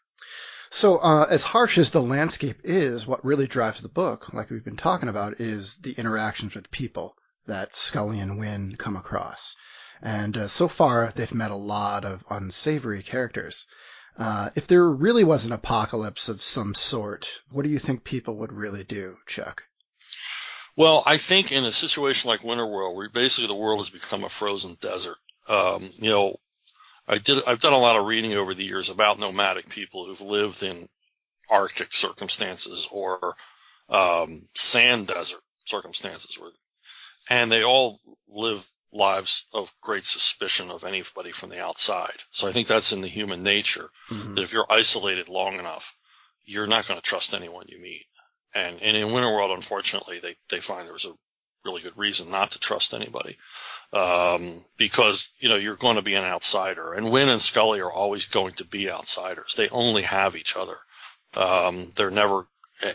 [0.70, 4.64] So, uh, as harsh as the landscape is, what really drives the book, like we've
[4.64, 9.56] been talking about, is the interactions with people that Scully and Wynn come across.
[10.02, 13.66] And uh, so far, they've met a lot of unsavory characters.
[14.18, 18.36] Uh, if there really was an apocalypse of some sort, what do you think people
[18.36, 19.64] would really do, Chuck?
[20.78, 24.28] Well, I think in a situation like Winterworld, where basically the world has become a
[24.28, 25.16] frozen desert,
[25.48, 26.36] um, you know,
[27.08, 30.20] I did, I've done a lot of reading over the years about nomadic people who've
[30.20, 30.88] lived in
[31.50, 33.34] Arctic circumstances or,
[33.88, 36.52] um, sand desert circumstances where,
[37.28, 42.18] and they all live lives of great suspicion of anybody from the outside.
[42.30, 44.36] So I think that's in the human nature mm-hmm.
[44.36, 45.96] that if you're isolated long enough,
[46.44, 48.06] you're not going to trust anyone you meet.
[48.54, 51.12] And, and in Winterworld, unfortunately, they, they find there's a
[51.64, 53.36] really good reason not to trust anybody.
[53.92, 57.92] Um, because, you know, you're going to be an outsider and Wynn and Scully are
[57.92, 59.54] always going to be outsiders.
[59.54, 60.76] They only have each other.
[61.36, 62.46] Um, they're never,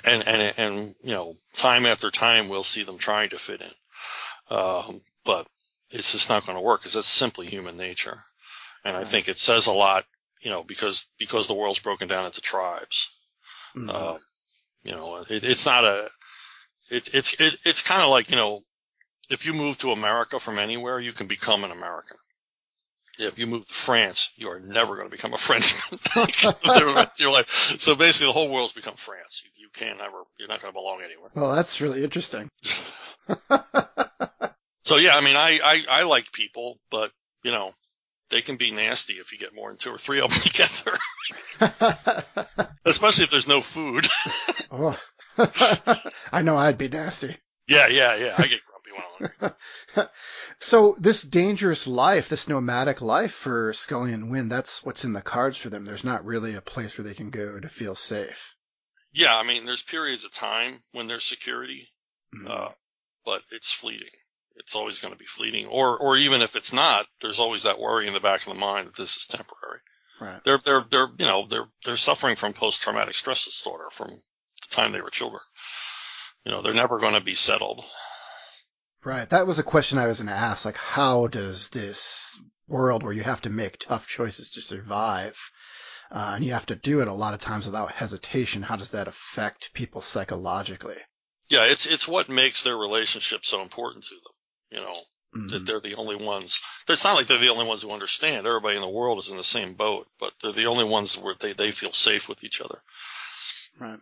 [0.05, 4.55] and, and, and, you know, time after time, we'll see them trying to fit in.
[4.55, 5.47] Um, but
[5.91, 8.23] it's just not going to work because it's simply human nature.
[8.83, 10.05] And I think it says a lot,
[10.41, 13.09] you know, because, because the world's broken down into tribes.
[13.75, 13.89] Mm-hmm.
[13.89, 14.17] Uh,
[14.83, 16.07] you know, it, it's not a,
[16.89, 18.63] it's it's it, it's kind of like you know,
[19.29, 22.17] if you move to America from anywhere, you can become an American.
[23.19, 27.19] If you move to France, you are never going to become a Frenchman the rest
[27.19, 27.47] of your life.
[27.77, 29.43] So basically, the whole world's become France.
[29.45, 31.29] You, you can't ever, you're not going to belong anywhere.
[31.35, 32.49] Well, that's really interesting.
[34.83, 37.11] so yeah, I mean, I, I I like people, but
[37.43, 37.71] you know,
[38.33, 40.41] they can be nasty if you get more than two or three of them
[41.59, 42.25] together.
[42.85, 44.07] Especially if there's no food.
[44.71, 44.99] oh.
[46.31, 47.35] I know I'd be nasty.
[47.67, 48.35] Yeah, yeah, yeah.
[48.37, 48.91] I get grumpy
[49.37, 49.51] when
[49.95, 50.07] I'm
[50.59, 55.21] so this dangerous life, this nomadic life for Scully and Wynn, that's what's in the
[55.21, 55.85] cards for them.
[55.85, 58.53] There's not really a place where they can go to feel safe.
[59.13, 61.87] Yeah, I mean, there's periods of time when there's security,
[62.35, 62.47] mm-hmm.
[62.47, 62.69] uh,
[63.25, 64.09] but it's fleeting
[64.55, 65.65] it's always going to be fleeting.
[65.67, 68.59] Or, or even if it's not, there's always that worry in the back of the
[68.59, 69.79] mind that this is temporary.
[70.21, 70.43] Right.
[70.43, 74.91] They're, they're, they're, you know, they're, they're suffering from post-traumatic stress disorder from the time
[74.91, 75.41] they were children.
[76.45, 77.83] You know, they're never going to be settled.
[79.03, 79.29] Right.
[79.29, 80.65] That was a question I was going to ask.
[80.65, 85.37] Like, how does this world where you have to make tough choices to survive,
[86.11, 88.91] uh, and you have to do it a lot of times without hesitation, how does
[88.91, 90.95] that affect people psychologically?
[91.49, 94.33] Yeah, it's it's what makes their relationship so important to them.
[94.73, 94.93] You know,
[95.35, 95.47] mm-hmm.
[95.49, 96.61] that they're the only ones.
[96.89, 98.47] It's not like they're the only ones who understand.
[98.47, 101.35] Everybody in the world is in the same boat, but they're the only ones where
[101.39, 102.81] they, they feel safe with each other.
[103.79, 103.99] Right.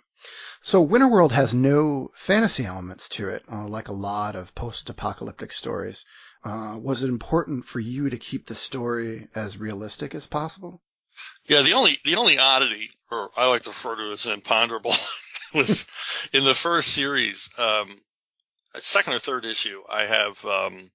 [0.64, 6.06] So Winterworld has no fantasy elements to it, uh, like a lot of post-apocalyptic stories.
[6.44, 10.82] Uh, was it important for you to keep the story as realistic as possible?
[11.46, 14.34] Yeah, the only the only oddity, or I like to refer to it as an
[14.34, 14.94] imponderable,
[15.54, 15.86] was
[16.34, 17.50] in the first series.
[17.58, 17.96] Um,
[18.80, 20.92] second or third issue, I have um,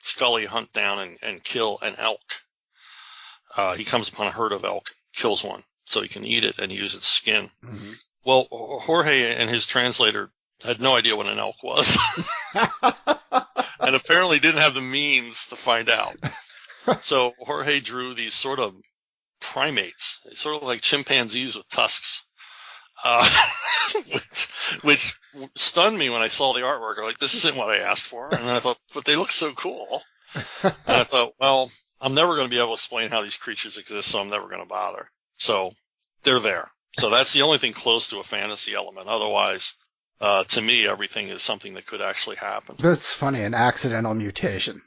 [0.00, 2.42] Scully hunt down and, and kill an elk.
[3.56, 6.58] Uh, he comes upon a herd of elk, kills one, so he can eat it
[6.58, 7.50] and use its skin.
[7.64, 7.92] Mm-hmm.
[8.24, 10.30] Well, Jorge and his translator
[10.62, 11.96] had no idea what an elk was,
[12.54, 16.16] and apparently didn't have the means to find out.
[17.00, 18.74] So Jorge drew these sort of
[19.40, 22.24] primates, sort of like chimpanzees with tusks
[23.04, 23.28] uh,
[24.10, 24.48] which,
[24.82, 25.14] which
[25.54, 26.98] stunned me when I saw the artwork.
[26.98, 28.28] I'm like, this isn't what I asked for.
[28.32, 30.02] And I thought, but they look so cool.
[30.62, 33.78] And I thought, well, I'm never going to be able to explain how these creatures
[33.78, 35.08] exist, so I'm never going to bother.
[35.36, 35.72] So
[36.22, 36.70] they're there.
[36.92, 39.08] So that's the only thing close to a fantasy element.
[39.08, 39.74] Otherwise,
[40.20, 42.76] uh, to me, everything is something that could actually happen.
[42.78, 44.82] That's funny, an accidental mutation.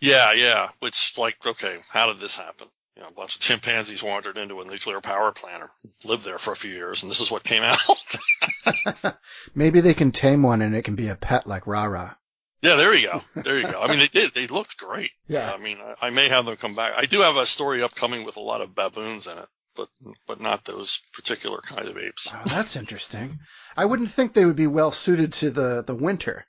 [0.00, 0.70] Yeah, yeah.
[0.80, 2.68] Which, like, okay, how did this happen?
[2.96, 5.70] You know, a bunch of chimpanzees wandered into a nuclear power plant or
[6.04, 9.16] lived there for a few years, and this is what came out.
[9.54, 12.16] Maybe they can tame one and it can be a pet like Rara.
[12.62, 13.22] Yeah, there you go.
[13.42, 13.82] There you go.
[13.82, 14.32] I mean, they did.
[14.32, 15.10] They looked great.
[15.28, 15.52] Yeah.
[15.52, 16.94] I mean, I, I may have them come back.
[16.96, 19.88] I do have a story upcoming with a lot of baboons in it, but
[20.26, 22.30] but not those particular kind of apes.
[22.32, 23.40] Oh, that's interesting.
[23.76, 26.46] I wouldn't think they would be well suited to the the winter.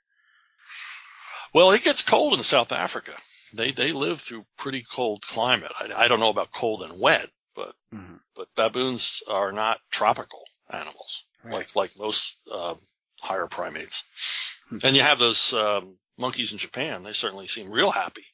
[1.52, 3.12] Well, it gets cold in South Africa
[3.56, 5.72] they they live through pretty cold climate.
[5.78, 8.16] I, I don't know about cold and wet, but mm-hmm.
[8.34, 11.54] but baboons are not tropical animals right.
[11.54, 12.74] like like most uh,
[13.20, 14.04] higher primates.
[14.70, 14.86] Mm-hmm.
[14.86, 17.02] And you have those um, monkeys in Japan.
[17.02, 18.24] They certainly seem real happy.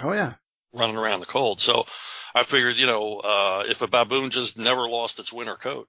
[0.00, 0.34] Oh yeah,
[0.72, 1.60] running around the cold.
[1.60, 1.86] So
[2.34, 5.88] I figured, you know, uh, if a baboon just never lost its winter coat,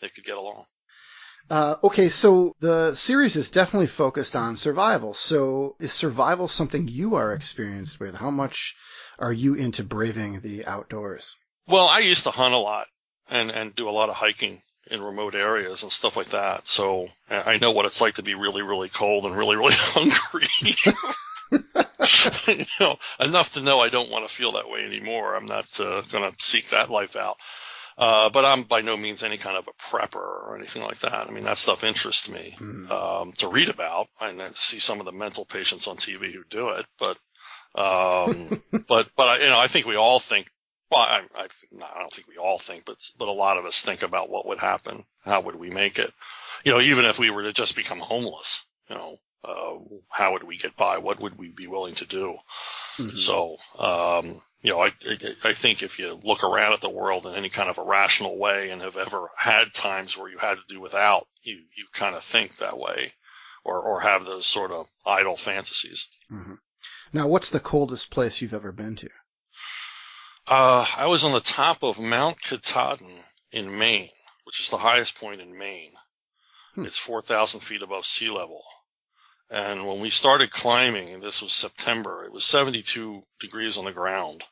[0.00, 0.64] they could get along.
[1.50, 5.14] Uh, okay, so the series is definitely focused on survival.
[5.14, 8.14] So is survival something you are experienced with?
[8.14, 8.76] How much
[9.18, 11.36] are you into braving the outdoors?
[11.66, 12.86] Well, I used to hunt a lot
[13.30, 16.66] and, and do a lot of hiking in remote areas and stuff like that.
[16.66, 20.48] So I know what it's like to be really, really cold and really, really hungry.
[22.48, 25.34] you know, enough to know I don't want to feel that way anymore.
[25.34, 27.38] I'm not uh, going to seek that life out.
[27.98, 31.26] Uh, but I'm by no means any kind of a prepper or anything like that.
[31.26, 32.88] I mean, that stuff interests me mm.
[32.88, 36.44] um, to read about and to see some of the mental patients on TV who
[36.48, 36.86] do it.
[37.00, 37.18] But,
[37.74, 40.48] um, but, but I, you know, I think we all think.
[40.90, 43.82] Well, I, I, I don't think we all think, but but a lot of us
[43.82, 45.04] think about what would happen.
[45.22, 46.10] How would we make it?
[46.64, 49.74] You know, even if we were to just become homeless, you know, uh,
[50.10, 50.98] how would we get by?
[50.98, 52.36] What would we be willing to do?
[52.96, 53.16] Mm-hmm.
[53.16, 54.90] So, um, you know, I,
[55.44, 58.36] I think if you look around at the world in any kind of a rational
[58.36, 62.16] way and have ever had times where you had to do without, you, you kind
[62.16, 63.12] of think that way
[63.64, 66.08] or, or have those sort of idle fantasies.
[66.30, 66.54] Mm-hmm.
[67.12, 69.08] Now, what's the coldest place you've ever been to?
[70.46, 74.10] Uh, I was on the top of Mount Katahdin in Maine,
[74.44, 75.92] which is the highest point in Maine.
[76.74, 76.84] Hmm.
[76.84, 78.62] It's 4,000 feet above sea level.
[79.50, 83.92] And when we started climbing, and this was September, it was 72 degrees on the
[83.92, 84.42] ground.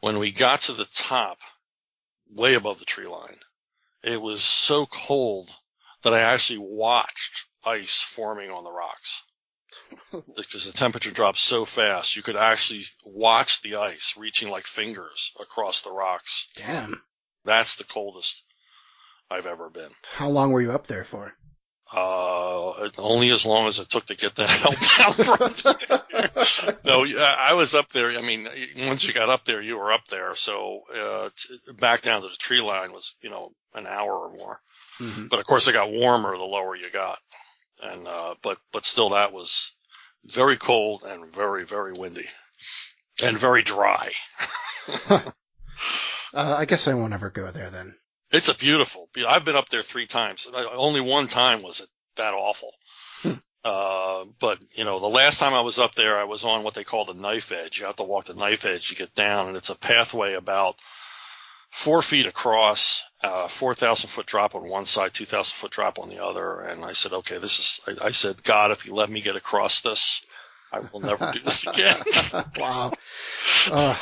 [0.00, 1.38] When we got to the top,
[2.30, 3.38] way above the tree line,
[4.02, 5.50] it was so cold
[6.02, 9.22] that I actually watched ice forming on the rocks.
[10.36, 15.32] because the temperature dropped so fast, you could actually watch the ice reaching like fingers
[15.40, 16.48] across the rocks.
[16.56, 17.02] Damn.
[17.44, 18.44] That's the coldest
[19.30, 19.90] I've ever been.
[20.12, 21.34] How long were you up there for?
[21.94, 27.52] Uh, only as long as it took to get the hell down from no, I
[27.54, 28.10] was up there.
[28.10, 28.48] I mean,
[28.86, 30.34] once you got up there, you were up there.
[30.34, 34.32] So, uh, t- back down to the tree line was, you know, an hour or
[34.32, 34.60] more.
[35.00, 35.26] Mm-hmm.
[35.26, 37.18] But of course it got warmer the lower you got.
[37.82, 39.74] And, uh, but, but still that was
[40.24, 42.26] very cold and very, very windy
[43.22, 44.12] and very dry.
[45.10, 45.20] uh,
[46.32, 47.94] I guess I won't ever go there then.
[48.32, 49.08] It's a beautiful.
[49.28, 50.48] I've been up there three times.
[50.54, 52.72] Only one time was it that awful.
[53.22, 53.32] Hmm.
[53.64, 56.74] Uh, but you know, the last time I was up there, I was on what
[56.74, 57.78] they call the knife edge.
[57.78, 60.80] You have to walk the knife edge to get down, and it's a pathway about
[61.72, 66.22] four feet across, uh, 4,000 foot drop on one side, 2,000 foot drop on the
[66.22, 66.60] other.
[66.60, 69.36] And I said, okay, this is, I, I said, God, if you let me get
[69.36, 70.24] across this,
[70.70, 71.96] I will never do this again.
[72.58, 72.92] wow.
[73.70, 73.96] Uh,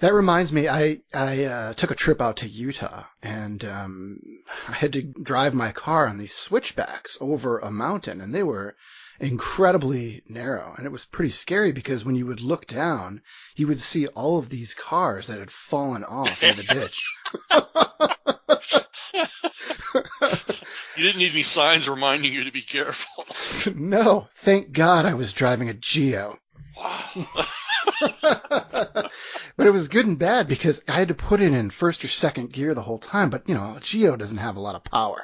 [0.00, 4.20] that reminds me, I I uh, took a trip out to Utah, and um,
[4.68, 8.76] I had to drive my car on these switchbacks over a mountain, and they were
[9.20, 13.22] incredibly narrow, and it was pretty scary because when you would look down,
[13.54, 17.04] you would see all of these cars that had fallen off in the ditch.
[20.96, 23.74] you didn't need any signs reminding you to be careful.
[23.76, 26.38] no, thank God I was driving a Geo.
[26.76, 27.26] Wow.
[29.60, 32.08] but it was good and bad because I had to put it in first or
[32.08, 33.28] second gear the whole time.
[33.28, 35.22] But you know, Geo doesn't have a lot of power.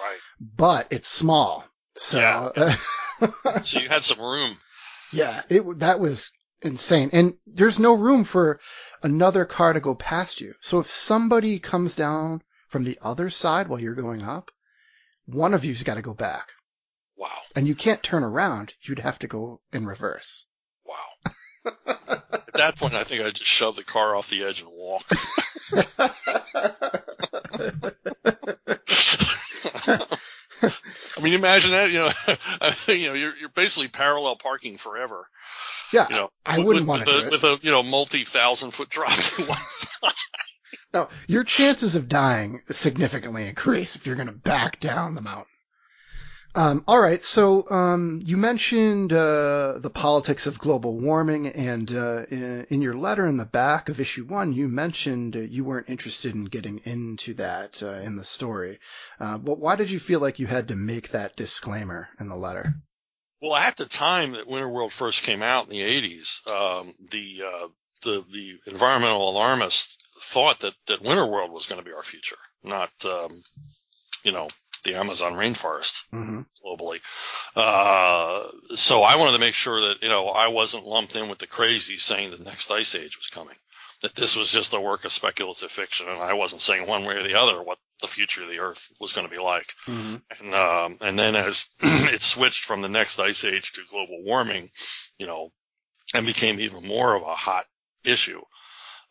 [0.00, 0.18] Right.
[0.40, 1.66] But it's small.
[1.96, 2.18] So.
[2.18, 2.76] Yeah.
[3.62, 4.56] so you had some room.
[5.12, 6.30] Yeah, it that was
[6.62, 7.10] insane.
[7.12, 8.58] And there's no room for
[9.02, 10.54] another car to go past you.
[10.62, 14.50] So if somebody comes down from the other side while you're going up,
[15.26, 16.52] one of you's got to go back.
[17.18, 17.28] Wow.
[17.54, 18.72] And you can't turn around.
[18.80, 20.46] You'd have to go in reverse.
[20.86, 21.32] Wow.
[22.54, 25.04] At that point, I think I'd just shove the car off the edge and walk.
[31.16, 31.90] I mean, imagine that.
[31.90, 32.10] You know,
[32.94, 35.26] you know, you're you're basically parallel parking forever.
[35.92, 38.22] Yeah, you know, I wouldn't with, want with to a, with a you know multi
[38.22, 40.12] thousand foot drop to one side.
[40.92, 45.53] No, your chances of dying significantly increase if you're going to back down the mountain.
[46.56, 52.26] Um, all right, so um, you mentioned uh, the politics of global warming, and uh,
[52.26, 55.88] in, in, your letter in the back of issue one, you mentioned uh, you weren't
[55.88, 58.78] interested in getting into that uh, in the story.
[59.18, 62.36] Uh, but why did you feel like you had to make that disclaimer in the
[62.36, 62.74] letter?
[63.42, 67.42] Well, at the time that Winter World first came out in the '80s, um, the
[67.44, 67.68] uh,
[68.04, 72.38] the the environmental alarmists thought that that Winter World was going to be our future,
[72.62, 73.32] not um,
[74.22, 74.48] you know
[74.84, 76.42] the Amazon rainforest mm-hmm.
[76.64, 77.00] globally.
[77.56, 81.38] Uh, so I wanted to make sure that, you know, I wasn't lumped in with
[81.38, 83.56] the crazy saying the next ice age was coming,
[84.02, 86.08] that this was just a work of speculative fiction.
[86.08, 88.90] And I wasn't saying one way or the other what the future of the earth
[89.00, 89.66] was going to be like.
[89.86, 90.16] Mm-hmm.
[90.40, 94.70] And, um, and then as it switched from the next ice age to global warming,
[95.18, 95.50] you know,
[96.12, 97.64] and became even more of a hot
[98.04, 98.40] issue,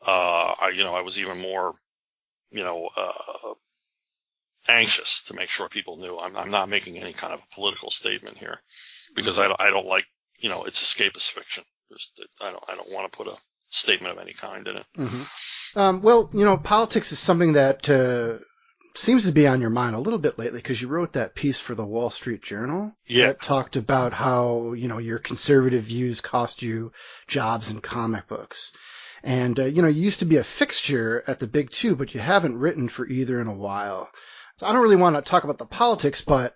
[0.06, 1.74] uh, I, you know, I was even more,
[2.52, 3.54] you know, uh,
[4.68, 7.92] anxious to make sure people knew I'm, I'm not making any kind of a political
[7.92, 8.60] statement here
[9.16, 10.06] because I don't, I don't like,
[10.40, 11.64] you know, it's escapist fiction.
[11.92, 13.38] Just, I don't, I don't want to put a
[13.70, 14.86] statement of any kind in it.
[14.98, 15.80] Mm-hmm.
[15.80, 18.44] Um, well, you know, politics is something that, uh,
[18.96, 21.60] seems to be on your mind a little bit lately because you wrote that piece
[21.60, 23.28] for the Wall Street Journal Yeah.
[23.28, 26.92] that talked about how you know your conservative views cost you
[27.28, 28.72] jobs in comic books.
[29.24, 32.14] And uh, you know, you used to be a fixture at the big two, but
[32.14, 34.12] you haven't written for either in a while.
[34.58, 36.56] So I don't really want to talk about the politics, but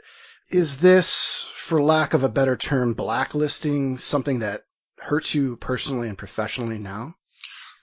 [0.49, 4.63] is this, for lack of a better term, blacklisting something that
[4.97, 7.15] hurts you personally and professionally now?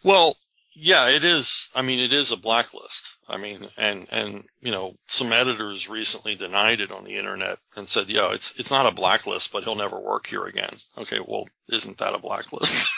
[0.02, 0.36] Well,
[0.76, 1.70] yeah, it is.
[1.74, 3.16] I mean, it is a blacklist.
[3.28, 7.86] I mean, and and you know, some editors recently denied it on the internet and
[7.86, 11.48] said, "Yeah, it's it's not a blacklist, but he'll never work here again." Okay, well,
[11.68, 12.88] isn't that a blacklist?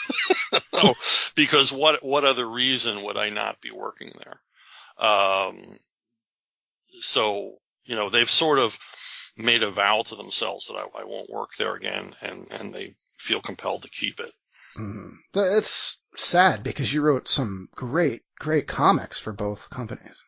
[1.35, 4.39] because what what other reason would I not be working there?
[5.07, 5.79] Um,
[7.01, 8.77] so you know, they've sort of
[9.37, 12.95] made a vow to themselves that I, I won't work there again, and and they
[13.17, 14.31] feel compelled to keep it.
[14.77, 15.17] Mm.
[15.33, 20.23] It's sad because you wrote some great, great comics for both companies.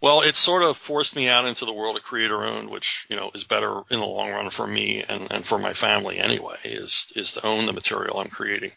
[0.00, 3.16] Well, it sort of forced me out into the world of creator owned, which, you
[3.16, 6.56] know, is better in the long run for me and, and for my family anyway,
[6.62, 8.72] is, is to own the material I'm creating.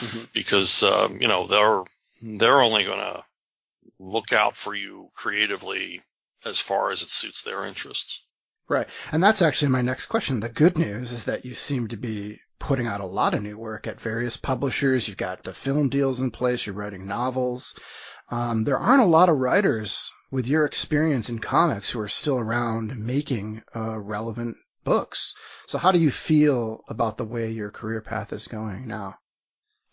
[0.00, 0.30] Mhm.
[0.34, 1.84] Because, um, you know, they're,
[2.36, 3.24] they're only going to
[3.98, 6.02] look out for you creatively
[6.46, 8.24] as far as it suits their interests.
[8.68, 8.88] Right.
[9.12, 10.40] And that's actually my next question.
[10.40, 13.58] The good news is that you seem to be putting out a lot of new
[13.58, 15.06] work at various publishers.
[15.06, 16.66] You've got the film deals in place.
[16.66, 17.74] You're writing novels.
[18.30, 22.38] Um, there aren't a lot of writers with your experience in comics who are still
[22.38, 25.34] around making uh, relevant books.
[25.66, 29.16] So how do you feel about the way your career path is going now?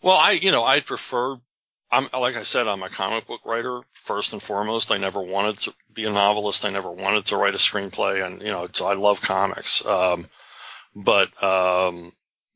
[0.02, 1.36] Well, I, you know, I'd prefer,
[1.94, 4.90] I'm, like I said, I'm a comic book writer first and foremost.
[4.90, 6.64] I never wanted to be a novelist.
[6.64, 9.84] I never wanted to write a screenplay and, you know, so I love comics.
[9.84, 10.26] Um,
[10.96, 12.12] but, um,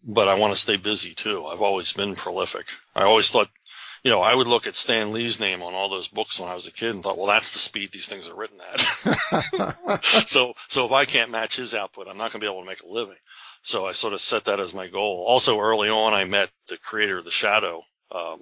[0.07, 1.47] but I want to stay busy too.
[1.47, 2.66] I've always been prolific.
[2.95, 3.49] I always thought,
[4.05, 6.55] you know, I would look at Stan Lee's name on all those books when I
[6.55, 10.03] was a kid and thought, well, that's the speed these things are written at.
[10.05, 12.68] so, so if I can't match his output, I'm not going to be able to
[12.68, 13.16] make a living.
[13.62, 15.24] So I sort of set that as my goal.
[15.26, 17.82] Also, early on, I met the creator of The Shadow,
[18.12, 18.41] um,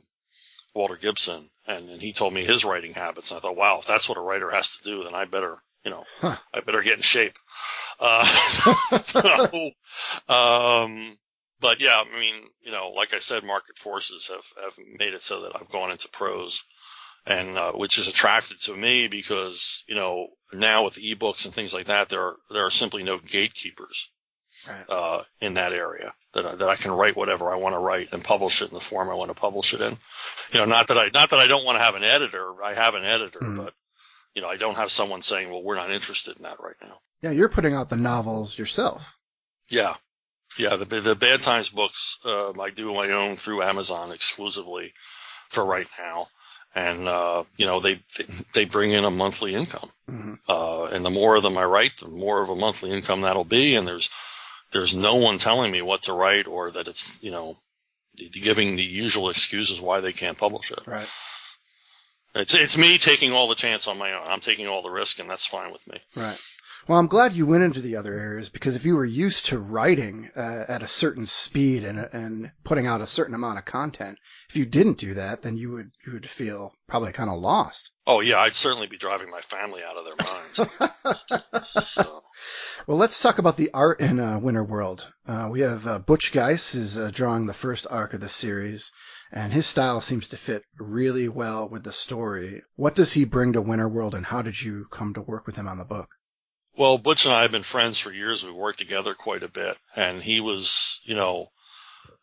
[0.76, 3.30] Walter Gibson, and, and he told me his writing habits.
[3.30, 5.56] And I thought, wow, if that's what a writer has to do, then I better,
[5.84, 6.36] you know, Huh.
[6.52, 7.36] I better get in shape.
[7.98, 8.24] Uh,
[8.98, 9.20] so,
[10.28, 11.18] um,
[11.60, 15.22] but yeah, I mean, you know, like I said, market forces have, have made it
[15.22, 16.62] so that I've gone into prose
[17.26, 21.72] and, uh, which is attracted to me because, you know, now with ebooks and things
[21.72, 24.10] like that, there are, there are simply no gatekeepers
[24.68, 24.84] right.
[24.88, 28.12] uh, in that area that I, that I can write whatever I want to write
[28.12, 29.96] and publish it in the form I want to publish it in.
[30.52, 32.62] You know, not that I not that I don't want to have an editor.
[32.62, 33.64] I have an editor, Mhm.
[33.64, 33.74] but
[34.34, 36.98] you know, I don't have someone saying, "Well, we're not interested in that right now."
[37.22, 39.14] Yeah, you're putting out the novels yourself.
[39.70, 39.94] Yeah,
[40.58, 40.76] yeah.
[40.76, 44.92] The the Bad Times books um, I do my own through Amazon exclusively
[45.48, 46.28] for right now,
[46.74, 48.00] and uh, you know they
[48.52, 49.88] they bring in a monthly income.
[50.08, 53.22] hmm Uh, and the more of them I write, the more of a monthly income
[53.22, 53.74] that'll be.
[53.76, 54.10] And there's,
[54.72, 57.56] there's no one telling me what to write or that it's, you know,
[58.32, 60.86] giving the usual excuses why they can't publish it.
[60.86, 61.08] Right.
[62.34, 64.22] It's, it's me taking all the chance on my own.
[64.26, 66.00] I'm taking all the risk and that's fine with me.
[66.14, 66.40] Right.
[66.88, 69.58] Well, I'm glad you went into the other areas because if you were used to
[69.58, 74.18] writing uh, at a certain speed and and putting out a certain amount of content,
[74.48, 77.90] if you didn't do that, then you would you would feel probably kind of lost.
[78.06, 81.72] Oh yeah, I'd certainly be driving my family out of their minds.
[81.92, 82.22] so,
[82.86, 85.10] Well, let's talk about the art in uh, Winter World.
[85.26, 88.92] Uh, we have uh, Butch Guice is uh, drawing the first arc of the series,
[89.32, 92.62] and his style seems to fit really well with the story.
[92.76, 95.56] What does he bring to Winter World, and how did you come to work with
[95.56, 96.10] him on the book?
[96.76, 98.44] Well, Butch and I have been friends for years.
[98.44, 101.50] We worked together quite a bit, and he was, you know,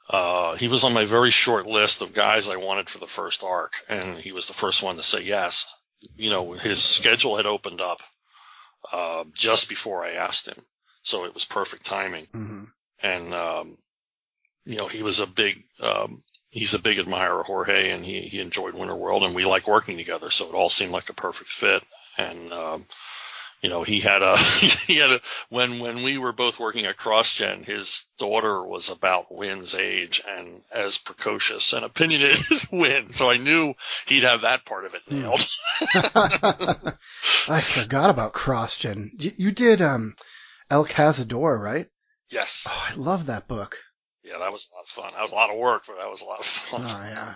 [0.09, 3.43] uh, he was on my very short list of guys I wanted for the first
[3.43, 5.73] arc, and he was the first one to say yes.
[6.17, 7.99] You know, his schedule had opened up
[8.91, 10.61] uh, just before I asked him,
[11.01, 12.27] so it was perfect timing.
[12.31, 12.63] hmm
[13.01, 13.77] And um,
[14.65, 18.21] you know, he was a big, um, he's a big admirer of Jorge, and he
[18.21, 21.13] he enjoyed Winter World, and we like working together, so it all seemed like a
[21.13, 21.83] perfect fit.
[22.17, 22.85] And um,
[23.63, 24.37] you know, he had a
[24.87, 29.33] he had a when when we were both working at CrossGen, his daughter was about
[29.33, 33.73] Wynn's age and as precocious and opinionated as Wynn, so I knew
[34.07, 35.15] he'd have that part of it Hmm.
[35.15, 35.45] nailed.
[37.49, 39.09] I forgot about CrossGen.
[39.21, 40.15] You, you did um,
[40.69, 41.87] El Cazador, right?
[42.29, 43.77] Yes, Oh, I love that book.
[44.23, 45.11] yeah, that was a lot of fun.
[45.15, 46.81] That was a lot of work, but that was a lot of fun.
[46.83, 47.33] Oh yeah.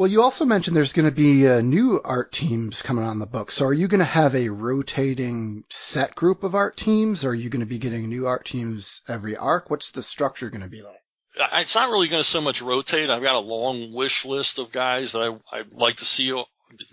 [0.00, 3.26] Well, you also mentioned there's going to be uh, new art teams coming on the
[3.26, 3.52] book.
[3.52, 7.34] So are you going to have a rotating set group of art teams, or are
[7.34, 9.68] you going to be getting new art teams every arc?
[9.68, 11.02] What's the structure going to be like?
[11.52, 13.10] It's not really going to so much rotate.
[13.10, 16.32] I've got a long wish list of guys that I, I'd like to see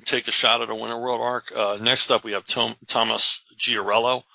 [0.04, 1.54] take a shot at a Winter World arc.
[1.56, 4.26] Uh, next up, we have Tom, Thomas Giorello.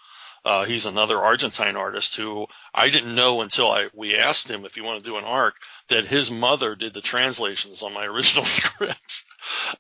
[0.47, 4.75] Uh, he's another Argentine artist who I didn't know until I we asked him if
[4.75, 5.57] he wanted to do an arc
[5.93, 9.25] that his mother did the translations on my original scripts,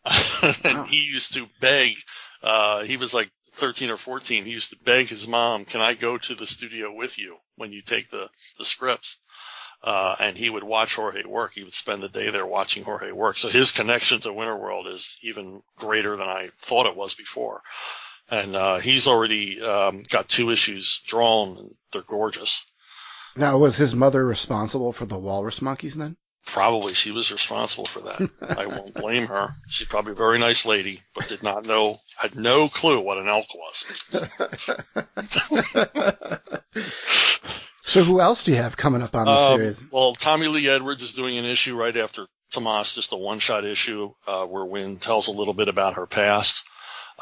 [0.65, 1.95] and he used to beg.
[2.43, 4.45] Uh, he was like 13 or 14.
[4.45, 7.73] He used to beg his mom, "Can I go to the studio with you when
[7.73, 9.19] you take the the scripts?"
[9.85, 11.55] Uh, and he would watch Jorge work.
[11.55, 13.37] He would spend the day there watching Jorge work.
[13.37, 17.63] So his connection to Winterworld is even greater than I thought it was before
[18.33, 21.71] and uh, he's already um, got two issues drawn.
[21.93, 22.65] They're gorgeous.
[23.37, 26.16] Now, was his mother responsible for the walrus monkeys then?
[26.45, 28.30] Probably she was responsible for that.
[28.59, 29.51] I won't blame her.
[29.68, 33.28] She's probably a very nice lady, but did not know, had no clue what an
[33.28, 33.85] elk was.
[37.80, 39.85] so who else do you have coming up on the um, series?
[39.91, 44.12] Well, Tommy Lee Edwards is doing an issue right after Tomas, just a one-shot issue
[44.26, 46.64] uh, where Wynn tells a little bit about her past.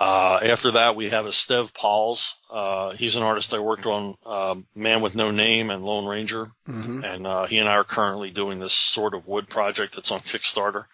[0.01, 2.35] Uh, after that, we have Esteve Polls.
[2.51, 6.51] Uh, he's an artist I worked on, uh, Man with No Name and Lone Ranger.
[6.67, 7.05] Mm-hmm.
[7.05, 10.21] And, uh, he and I are currently doing this sort of Wood project that's on
[10.21, 10.87] Kickstarter.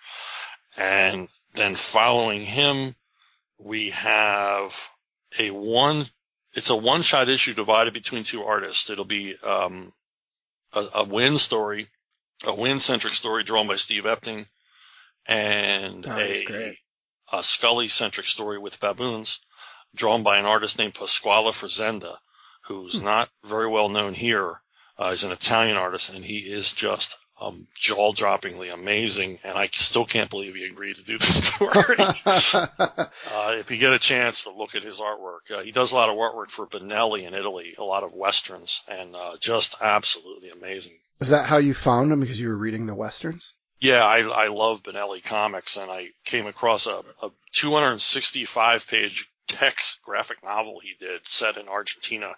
[0.77, 2.97] And then following him,
[3.59, 4.91] we have
[5.39, 6.05] a one,
[6.55, 8.91] it's a one shot issue divided between two artists.
[8.91, 9.93] It'll be, um,
[10.75, 11.87] a, a Wynn story,
[12.45, 14.47] a Wynn-centric story drawn by Steve Epting
[15.27, 16.79] and oh, a, great
[17.33, 19.41] a Scully centric story with baboons
[19.95, 22.17] drawn by an artist named Pasquale Frisenda,
[22.63, 23.05] who's hmm.
[23.05, 24.61] not very well known here.
[24.99, 29.39] Uh, he's an Italian artist and he is just um, jaw droppingly amazing.
[29.45, 31.97] And I still can't believe he agreed to do this story.
[31.99, 35.95] uh, if you get a chance to look at his artwork, uh, he does a
[35.95, 40.51] lot of artwork for Bonelli in Italy, a lot of westerns, and uh, just absolutely
[40.51, 40.95] amazing.
[41.21, 42.21] Is that how you found him?
[42.21, 43.55] Because you were reading the westerns?
[43.79, 50.03] Yeah, I, I love Bonelli comics, and I came across a, a 265 page text
[50.03, 52.33] graphic novel he did set in Argentina,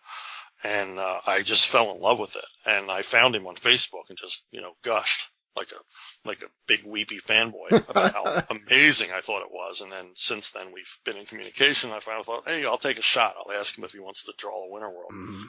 [0.64, 2.44] and uh, I just fell in love with it.
[2.66, 6.50] And I found him on Facebook and just you know gushed like a like a
[6.66, 9.80] big weepy fanboy about how amazing I thought it was.
[9.80, 11.90] And then since then we've been in communication.
[11.90, 13.36] I finally thought, hey, I'll take a shot.
[13.38, 15.12] I'll ask him if he wants to draw a Winter World.
[15.12, 15.44] Mm-hmm.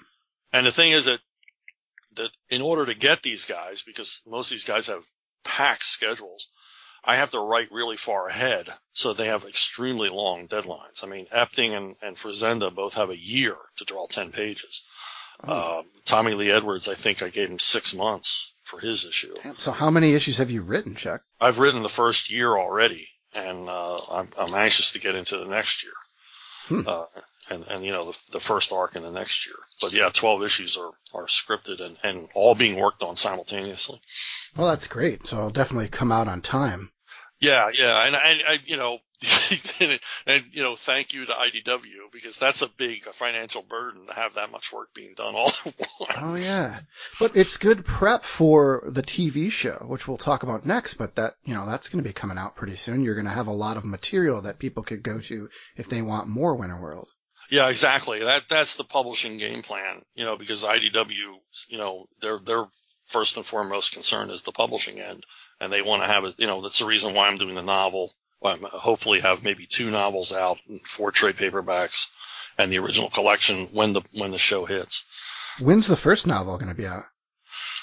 [0.54, 1.20] And the thing is that
[2.16, 5.04] that in order to get these guys, because most of these guys have
[5.50, 6.48] packed schedules.
[7.04, 11.04] I have to write really far ahead, so they have extremely long deadlines.
[11.04, 14.84] I mean, Epting and, and Frisenda both have a year to draw 10 pages.
[15.44, 15.80] Oh.
[15.80, 19.34] Uh, Tommy Lee Edwards, I think I gave him six months for his issue.
[19.56, 21.22] So how many issues have you written, Chuck?
[21.42, 25.48] I've written the first year already, and uh, I'm, I'm anxious to get into the
[25.48, 25.94] next year.
[26.68, 26.88] Hmm.
[26.88, 27.06] Uh,
[27.52, 29.56] and, and you know the, the first arc in the next year.
[29.82, 34.00] But yeah, twelve issues are are scripted and and all being worked on simultaneously.
[34.58, 35.28] Well, that's great.
[35.28, 36.92] So it'll definitely come out on time.
[37.40, 38.98] Yeah, yeah, and I, I you know,
[39.80, 44.14] and, and, you know, thank you to IDW because that's a big financial burden to
[44.14, 46.18] have that much work being done all at once.
[46.18, 46.78] Oh yeah,
[47.18, 50.96] but it's good prep for the TV show, which we'll talk about next.
[50.96, 53.04] But that you know, that's going to be coming out pretty soon.
[53.04, 56.02] You're going to have a lot of material that people could go to if they
[56.02, 57.08] want more Winter World.
[57.50, 58.24] Yeah, exactly.
[58.24, 61.34] That that's the publishing game plan, you know, because IDW,
[61.70, 62.66] you know, their their
[63.08, 65.26] first and foremost concern is the publishing end,
[65.60, 66.36] and they want to have it.
[66.38, 68.14] You know, that's the reason why I'm doing the novel.
[68.44, 72.12] I'm hopefully have maybe two novels out, and four trade paperbacks,
[72.58, 75.04] and the original collection when the when the show hits.
[75.60, 77.04] When's the first novel going to be out?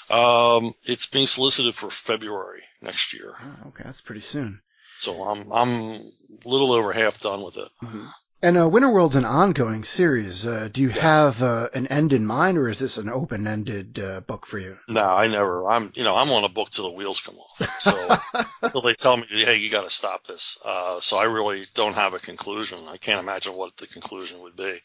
[0.09, 3.35] Um, it's being solicited for February next year.
[3.39, 4.61] Oh, okay, that's pretty soon.
[4.99, 6.01] So I'm I'm a
[6.45, 7.67] little over half done with it.
[7.83, 8.05] Mm-hmm.
[8.39, 10.45] And uh, Winterworld's an ongoing series.
[10.45, 10.99] Uh, do you yes.
[10.99, 14.77] have uh, an end in mind, or is this an open-ended uh, book for you?
[14.87, 15.67] No, I never.
[15.67, 17.79] I'm, you know, I'm on a book till the wheels come off.
[17.79, 20.59] So until they tell me, hey, you got to stop this.
[20.63, 22.77] Uh, so I really don't have a conclusion.
[22.87, 24.79] I can't imagine what the conclusion would be.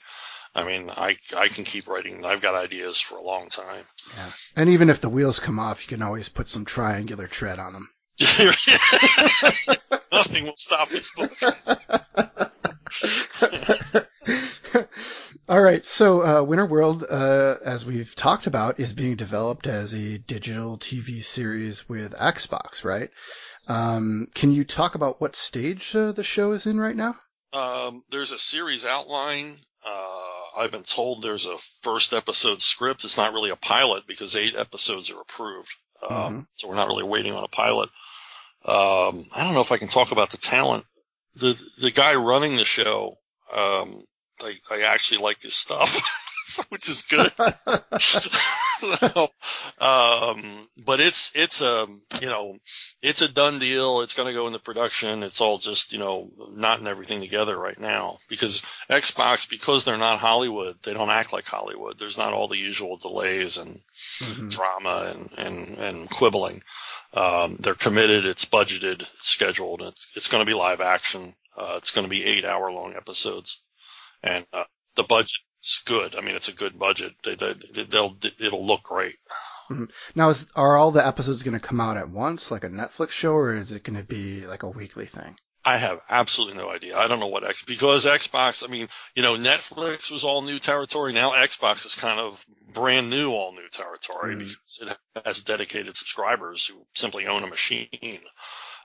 [0.55, 2.25] I mean, I I can keep writing.
[2.25, 3.85] I've got ideas for a long time.
[4.17, 4.31] Yeah.
[4.57, 7.73] And even if the wheels come off, you can always put some triangular tread on
[7.73, 7.89] them.
[10.13, 11.33] Nothing will stop this book.
[15.49, 19.93] All right, so uh, Winter World, uh, as we've talked about, is being developed as
[19.93, 23.11] a digital TV series with Xbox, right?
[23.69, 27.17] Um, can you talk about what stage uh, the show is in right now?
[27.53, 29.57] Um, there's a series outline.
[29.85, 33.05] Uh, I've been told there's a first episode script.
[33.05, 35.75] It's not really a pilot because eight episodes are approved,
[36.09, 36.41] um, mm-hmm.
[36.55, 37.91] so we're not really waiting on a pilot.
[38.65, 40.85] Um, I don't know if I can talk about the talent
[41.37, 43.15] the the guy running the show,
[43.53, 44.05] um,
[44.43, 46.01] I, I actually like his stuff,
[46.69, 47.31] which is good.
[47.99, 49.31] so,
[49.81, 51.87] um, but it's it's a
[52.21, 52.59] you know
[53.03, 54.01] it's a done deal.
[54.01, 55.23] It's going to go into production.
[55.23, 60.19] It's all just you know knotting everything together right now because Xbox because they're not
[60.19, 60.77] Hollywood.
[60.83, 61.99] They don't act like Hollywood.
[61.99, 63.81] There's not all the usual delays and
[64.21, 64.49] mm-hmm.
[64.49, 66.63] drama and and and quibbling.
[67.15, 68.25] Um, they're committed.
[68.25, 69.03] It's budgeted.
[69.03, 69.83] It's scheduled.
[69.83, 71.35] It's it's going to be live action.
[71.57, 73.63] Uh, it's going to be eight hour long episodes,
[74.23, 74.65] and uh,
[74.97, 75.05] the
[75.63, 76.17] budget's good.
[76.17, 77.15] I mean, it's a good budget.
[77.23, 79.17] They, they, they'll it'll look great.
[79.71, 79.85] Mm-hmm.
[80.15, 83.11] Now, is, are all the episodes going to come out at once, like a Netflix
[83.11, 85.37] show, or is it going to be like a weekly thing?
[85.65, 86.99] I have absolutely no idea.
[86.99, 88.69] I don't know what X because Xbox.
[88.69, 91.13] I mean, you know, Netflix was all new territory.
[91.13, 92.45] Now Xbox is kind of
[92.75, 94.39] brand new, all new territory mm.
[94.41, 98.19] because it has dedicated subscribers who simply own a machine.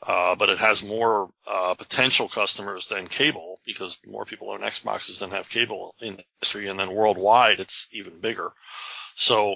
[0.06, 5.20] Uh, but it has more uh, potential customers than cable because more people own Xboxes
[5.20, 8.52] than have cable in the industry, and then worldwide it's even bigger.
[9.16, 9.56] So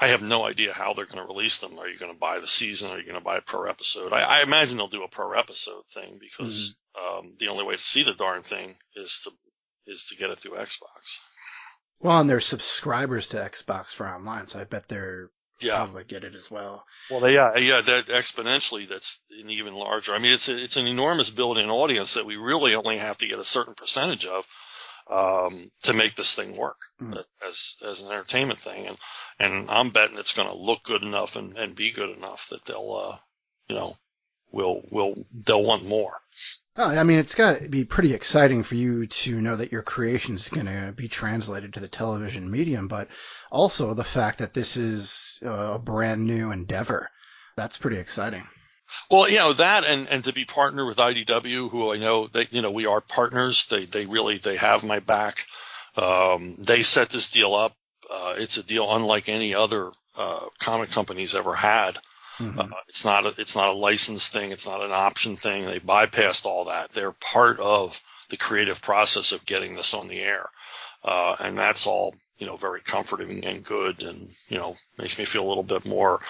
[0.00, 1.78] I have no idea how they're going to release them.
[1.78, 2.90] Are you going to buy the season?
[2.90, 4.12] Are you going to buy a per episode?
[4.12, 7.18] I, I imagine they'll do a per episode thing because mm-hmm.
[7.18, 9.30] um, the only way to see the darn thing is to
[9.86, 11.18] is to get it through Xbox.
[12.00, 15.30] Well, and there's subscribers to Xbox for online, so I bet they're
[15.64, 15.76] yeah.
[15.76, 16.84] probably get it as well.
[17.10, 20.14] Well, they, yeah, yeah, that exponentially, that's an even larger.
[20.14, 23.28] I mean, it's a, it's an enormous built-in audience that we really only have to
[23.28, 24.46] get a certain percentage of
[25.10, 27.18] um, to make this thing work mm.
[27.46, 28.86] as as an entertainment thing.
[28.86, 28.98] And
[29.38, 32.64] and I'm betting it's going to look good enough and, and be good enough that
[32.64, 33.16] they'll uh,
[33.68, 33.96] you know
[34.50, 36.14] will will they'll want more.
[36.76, 39.82] Oh, I mean, it's got to be pretty exciting for you to know that your
[39.82, 43.08] creation is going to be translated to the television medium, but
[43.50, 47.10] also the fact that this is a brand new endeavor.
[47.56, 48.44] That's pretty exciting.
[49.08, 52.52] Well, you know that, and and to be partnered with IDW, who I know that
[52.52, 53.66] you know, we are partners.
[53.66, 55.46] They they really they have my back.
[55.96, 57.74] Um, they set this deal up.
[58.10, 61.96] Uh, it's a deal unlike any other uh, comic company's ever had.
[62.38, 62.58] Mm-hmm.
[62.58, 64.50] Uh, it's not a it's not a license thing.
[64.50, 65.66] It's not an option thing.
[65.66, 66.90] They bypassed all that.
[66.90, 70.48] They're part of the creative process of getting this on the air,
[71.04, 75.24] uh, and that's all you know very comforting and good, and you know makes me
[75.24, 76.20] feel a little bit more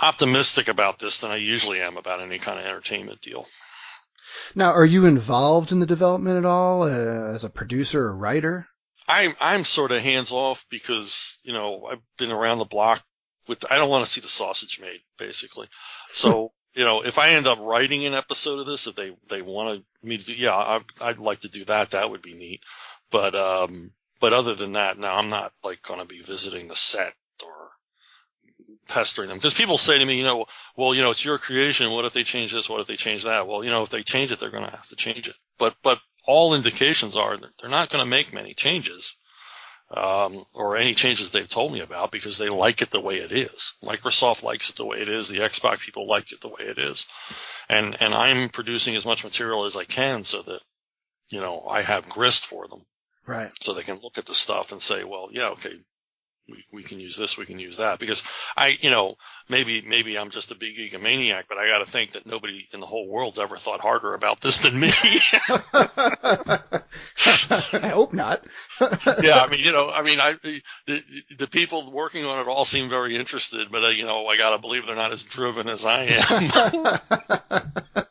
[0.00, 3.46] optimistic about this than I usually am about any kind of entertainment deal.
[4.54, 8.68] Now, are you involved in the development at all uh, as a producer or writer?
[9.08, 13.02] I'm I'm sort of hands off because you know I've been around the block
[13.48, 15.68] with I don't want to see the sausage made basically.
[16.12, 19.42] So you know if I end up writing an episode of this, if they they
[19.42, 21.90] want me to do, yeah, I, I'd like to do that.
[21.90, 22.62] That would be neat.
[23.10, 26.76] But um, but other than that, now I'm not like going to be visiting the
[26.76, 27.70] set or
[28.88, 30.46] pestering them because people say to me, you know,
[30.76, 31.90] well, you know, it's your creation.
[31.90, 32.68] What if they change this?
[32.68, 33.46] What if they change that?
[33.46, 35.36] Well, you know, if they change it, they're going to have to change it.
[35.58, 39.16] But but all indications are that they're not going to make many changes,
[39.90, 43.32] um, or any changes they've told me about because they like it the way it
[43.32, 43.74] is.
[43.82, 45.28] Microsoft likes it the way it is.
[45.28, 47.06] The Xbox people like it the way it is,
[47.68, 50.60] and and I'm producing as much material as I can so that
[51.30, 52.80] you know I have grist for them.
[53.26, 53.50] Right.
[53.60, 55.74] So they can look at the stuff and say, well, yeah, okay,
[56.48, 57.98] we, we can use this, we can use that.
[57.98, 58.24] Because
[58.56, 59.16] I, you know,
[59.48, 62.80] maybe, maybe I'm just a big egomaniac, but I got to think that nobody in
[62.80, 64.90] the whole world's ever thought harder about this than me.
[67.50, 68.44] I hope not.
[68.80, 70.34] yeah, I mean, you know, I mean, I,
[70.86, 74.36] the, the people working on it all seem very interested, but, uh, you know, I
[74.36, 78.04] got to believe they're not as driven as I am.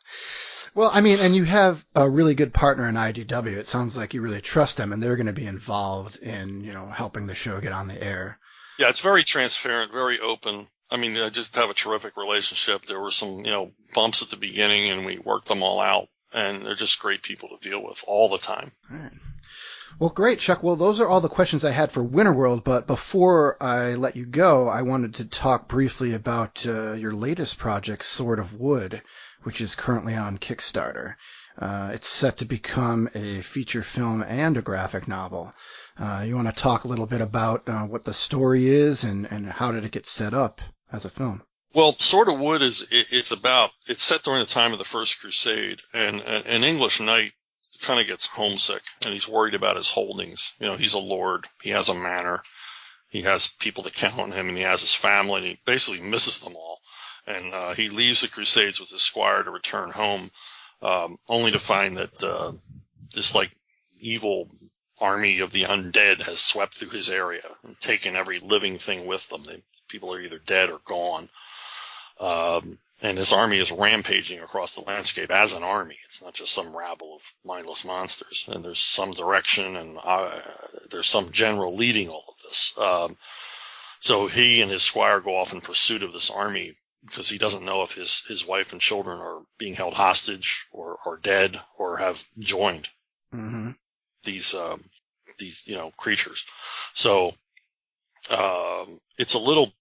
[0.77, 3.47] Well, I mean, and you have a really good partner in IDW.
[3.47, 6.71] It sounds like you really trust them, and they're going to be involved in, you
[6.71, 8.37] know, helping the show get on the air.
[8.77, 10.67] Yeah, it's very transparent, very open.
[10.91, 12.85] I mean, I just have a terrific relationship.
[12.85, 16.09] There were some, you know, bumps at the beginning, and we worked them all out.
[16.31, 18.71] And they're just great people to deal with all the time.
[18.91, 19.11] All right.
[19.99, 20.61] Well, great, Chuck.
[20.61, 22.63] Well, those are all the questions I had for Winterworld.
[22.63, 27.57] But before I let you go, I wanted to talk briefly about uh, your latest
[27.57, 29.01] project, Sword of Wood
[29.47, 31.15] which is currently on Kickstarter.
[31.57, 35.53] Uh, it's set to become a feature film and a graphic novel.
[35.97, 39.25] Uh, you want to talk a little bit about uh, what the story is and,
[39.25, 40.59] and how did it get set up
[40.91, 41.41] as a film?
[41.73, 44.85] Well, Sword of Wood is it, it's about it's set during the time of the
[44.85, 47.31] First Crusade, and an English knight
[47.81, 50.53] kind of gets homesick and he's worried about his holdings.
[50.59, 52.41] You know, he's a lord, he has a manor,
[53.09, 56.01] he has people to count on him, and he has his family, and he basically
[56.01, 56.79] misses them all
[57.27, 60.31] and uh, he leaves the Crusades with his squire to return home,
[60.81, 62.53] um, only to find that uh,
[63.13, 63.51] this like
[63.99, 64.49] evil
[64.99, 69.27] army of the undead has swept through his area and taken every living thing with
[69.29, 69.43] them.
[69.43, 71.29] They, people are either dead or gone.
[72.19, 75.97] Um, and this army is rampaging across the landscape as an army.
[76.05, 78.49] It's not just some rabble of mindless monsters.
[78.51, 80.31] And there's some direction and uh,
[80.91, 82.73] there's some general leading all of this.
[82.79, 83.15] Um,
[83.99, 86.75] So he and his squire go off in pursuit of this army
[87.05, 90.97] because he doesn't know if his, his wife and children are being held hostage or
[91.05, 92.87] are dead or have joined
[93.35, 93.71] Mm-hmm.
[94.23, 94.83] these, um,
[95.37, 96.45] these, you know, creatures.
[96.93, 97.33] So,
[98.31, 99.71] um, it's a little,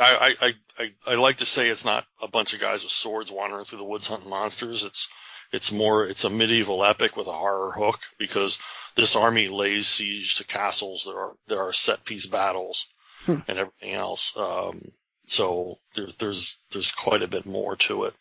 [0.00, 3.30] I, I, I, I like to say it's not a bunch of guys with swords
[3.32, 4.84] wandering through the woods hunting monsters.
[4.84, 5.08] It's,
[5.52, 8.58] it's more, it's a medieval epic with a horror hook because
[8.96, 11.04] this army lays siege to castles.
[11.06, 12.86] There are, there are set piece battles
[13.24, 13.36] Hmm.
[13.48, 14.36] and everything else.
[14.36, 14.80] Um,
[15.26, 18.14] so there, there's, there's quite a bit more to it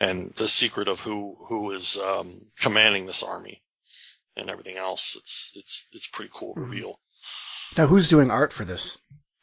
[0.00, 3.60] and the secret of who, who is, um, commanding this army
[4.36, 5.14] and everything else.
[5.16, 6.62] It's, it's, it's pretty cool Mhm.
[6.62, 6.98] reveal.
[7.76, 8.98] Now, who's doing art for this?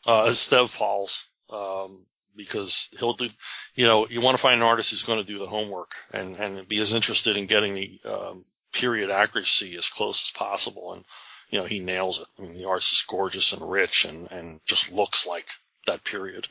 [0.06, 3.28] Uh, it's Polls, um, because he'll do,
[3.76, 6.36] you know, you want to find an artist who's going to do the homework and,
[6.36, 10.94] and be as interested in getting the, um, period accuracy as close as possible.
[10.94, 11.04] And,
[11.50, 12.28] you know, he nails it.
[12.38, 15.50] I mean, the art's is gorgeous and rich and, and just looks like
[15.88, 16.48] that period.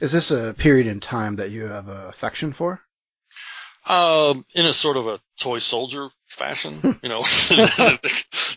[0.00, 2.80] Is this a period in time that you have a affection for?
[3.88, 7.98] Um, in a sort of a toy soldier fashion, you know, the,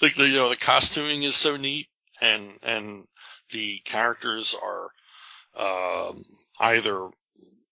[0.02, 1.88] the, the, you know, the costuming is so neat
[2.22, 3.08] and, and
[3.52, 4.90] the characters are,
[5.58, 6.24] um,
[6.60, 7.10] either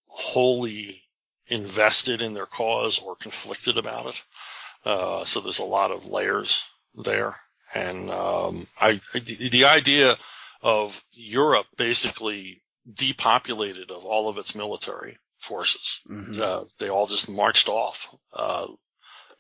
[0.10, 1.02] wholly
[1.48, 4.24] invested in their cause or conflicted about it.
[4.86, 6.64] Uh, so there's a lot of layers
[6.96, 7.36] there.
[7.74, 10.16] And, um, I, the, the idea
[10.62, 12.62] of Europe basically
[12.92, 16.40] depopulated of all of its military forces Mhm.
[16.40, 18.14] uh, they all just marched off.
[18.34, 18.68] Uh,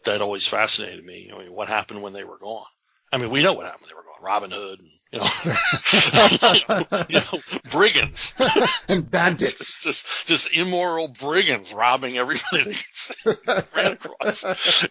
[0.03, 1.31] that always fascinated me.
[1.33, 2.65] I mean, what happened when they were gone?
[3.11, 4.10] I mean, we know what happened when they were gone.
[4.21, 7.39] Robin Hood, and, you know, you know,
[7.71, 8.33] brigands,
[8.87, 9.61] and bandits.
[9.61, 12.73] It's just just immoral brigands robbing everybody
[13.25, 14.43] they ran across.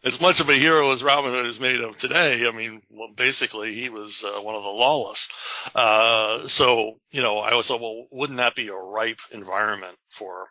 [0.05, 3.11] As much of a hero as Robin Hood is made of today, I mean, well,
[3.14, 5.28] basically he was uh, one of the lawless.
[5.74, 10.49] Uh, so you know, I always thought, well, wouldn't that be a ripe environment for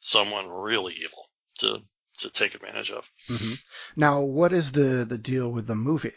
[0.00, 1.24] someone really evil
[1.58, 1.80] to
[2.18, 3.10] to take advantage of?
[3.28, 3.54] hmm
[3.96, 6.12] Now, what is the the deal with the movie?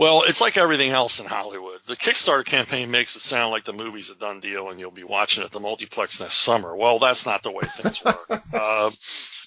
[0.00, 1.78] Well, it's like everything else in Hollywood.
[1.84, 5.04] The Kickstarter campaign makes it sound like the movie's a done deal and you'll be
[5.04, 6.74] watching it at the multiplex next summer.
[6.74, 8.42] Well, that's not the way things work.
[8.54, 8.90] uh,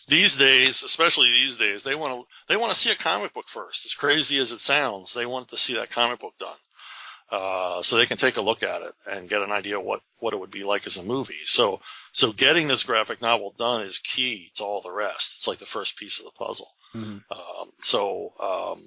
[0.08, 3.48] these days, especially these days, they want to they want to see a comic book
[3.48, 3.88] first.
[3.88, 6.58] As crazy as it sounds, they want to see that comic book done,
[7.32, 10.36] uh, so they can take a look at it and get an idea what what
[10.36, 11.34] it would be like as a movie.
[11.46, 11.82] So
[12.12, 15.38] so getting this graphic novel done is key to all the rest.
[15.38, 16.70] It's like the first piece of the puzzle.
[16.94, 17.24] Mhm.
[17.32, 18.84] Um, so, um,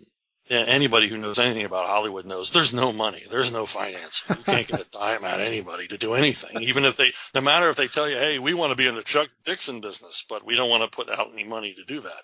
[0.48, 4.24] anybody who knows anything about Hollywood knows there's no money, there's no finance.
[4.28, 7.40] You can't get a dime out of anybody to do anything, even if they, no
[7.40, 10.24] matter if they tell you, hey, we want to be in the Chuck Dixon business,
[10.28, 12.22] but we don't want to put out any money to do that.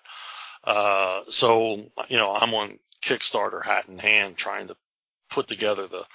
[0.63, 1.75] Uh, so,
[2.07, 4.77] you know, I'm on Kickstarter hat in hand trying to
[5.29, 6.05] put together the,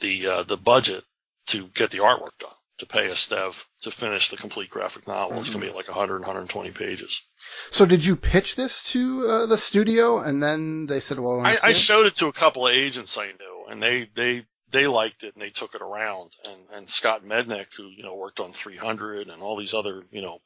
[0.00, 1.04] the, uh, the budget
[1.46, 5.38] to get the artwork done, to pay a Stev to finish the complete graphic novel.
[5.38, 7.26] It's going to be like 100, 120 pages.
[7.70, 11.56] So, did you pitch this to uh, the studio, and then they said, "Well, I,
[11.62, 15.22] I showed it to a couple of agents I knew, and they they they liked
[15.22, 16.32] it and they took it around.
[16.46, 20.22] And and Scott Mednick, who you know worked on 300 and all these other you
[20.22, 20.40] know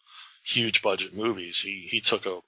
[0.45, 2.39] huge budget movies, he he took a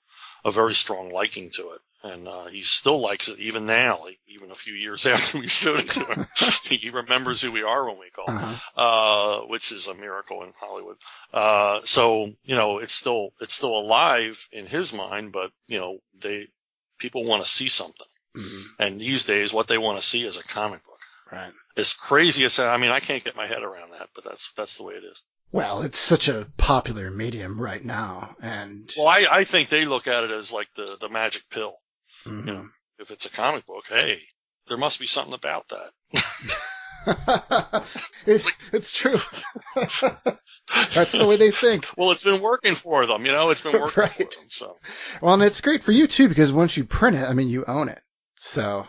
[0.44, 4.18] a very strong liking to it, and uh, he still likes it even now, like,
[4.26, 6.26] even a few years after we showed it to him.
[6.64, 8.80] he remembers who we are when we call, Uh-huh.
[8.80, 10.96] uh, which is a miracle in Hollywood.
[11.32, 15.98] Uh, so you know it's still it's still alive in his mind, but you know
[16.20, 16.46] they
[16.98, 18.06] people want to see something.
[18.36, 18.62] Mhm.
[18.78, 20.98] And these days, what they want to see is a comic book.
[21.30, 21.52] Right.
[21.76, 24.76] As crazy as I mean, I can't get my head around that, but that's that's
[24.76, 25.22] the way it is.
[25.52, 30.06] Well, it's such a popular medium right now, and Well, I, I think they look
[30.06, 31.74] at it as like the the magic pill.
[32.26, 32.46] Mhm.
[32.46, 34.20] You know, if it's a comic book, hey,
[34.68, 35.90] there must be something about that.
[38.26, 39.18] it, it's true.
[40.94, 41.86] That's the way they think.
[41.96, 43.26] Well, it's been working for them.
[43.26, 44.18] You know, it's been working for Right.
[44.18, 44.44] them.
[44.50, 44.76] So
[45.20, 47.64] Well, and it's great for you too because once you print it, I mean, you
[47.66, 48.00] own it.
[48.36, 48.86] So,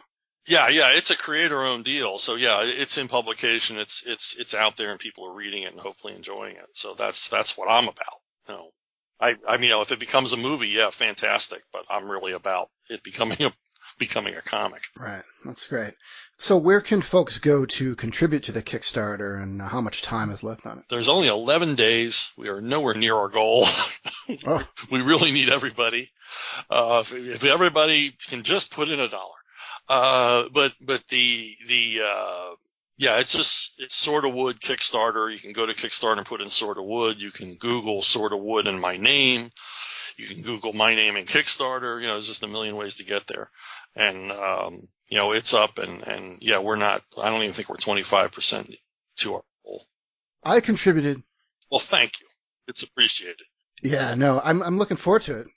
[0.47, 2.17] yeah, yeah, it's a creator-owned deal.
[2.17, 3.77] So yeah, it's in publication.
[3.77, 6.67] It's it's it's out there, and people are reading it and hopefully enjoying it.
[6.73, 8.19] So that's that's what I'm about.
[8.47, 8.69] You know,
[9.19, 11.63] I I mean, you know, if it becomes a movie, yeah, fantastic.
[11.71, 13.51] But I'm really about it becoming a
[13.97, 14.83] becoming a comic.
[14.97, 15.93] right, that's great.
[16.37, 20.43] So, where can folks go to contribute to the Kickstarter, and how much time is
[20.43, 20.85] left on it?
[20.89, 22.31] There's only 11 days.
[22.37, 23.65] We are nowhere near our goal.
[24.47, 24.65] Oh.
[24.89, 26.09] We really need everybody.
[26.69, 29.35] Uh, if, if everybody can just put in a dollar.
[29.89, 32.55] Uh, but, but the, the, uh,
[32.97, 35.31] yeah, it's just, it's Sword of Wood Kickstarter.
[35.31, 37.21] You can go to Kickstarter and put in Sword of Wood.
[37.21, 39.49] You can Google Sword of Wood and my name.
[40.17, 41.99] You can Google my name and Kickstarter.
[41.99, 43.49] You know, there's just a million ways to get there.
[43.95, 47.69] And, um, you know, it's up and, and yeah, we're not, I don't even think
[47.69, 48.75] we're 25%
[49.17, 49.85] to our goal.
[50.43, 51.21] I contributed.
[51.71, 52.27] Well, thank you.
[52.67, 53.45] It's appreciated.
[53.81, 55.47] Yeah, no, I'm I'm looking forward to it.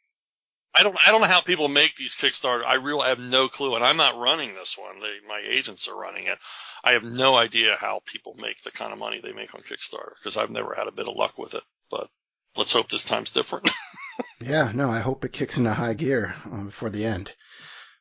[0.78, 2.64] I don't I don't know how people make these Kickstarter.
[2.64, 5.00] I really have no clue, and I'm not running this one.
[5.00, 6.38] They, my agents are running it.
[6.84, 10.14] I have no idea how people make the kind of money they make on Kickstarter
[10.16, 11.62] because I've never had a bit of luck with it.
[11.90, 12.08] But
[12.56, 13.70] let's hope this time's different.
[14.40, 17.32] yeah, no, I hope it kicks into high gear uh, before the end.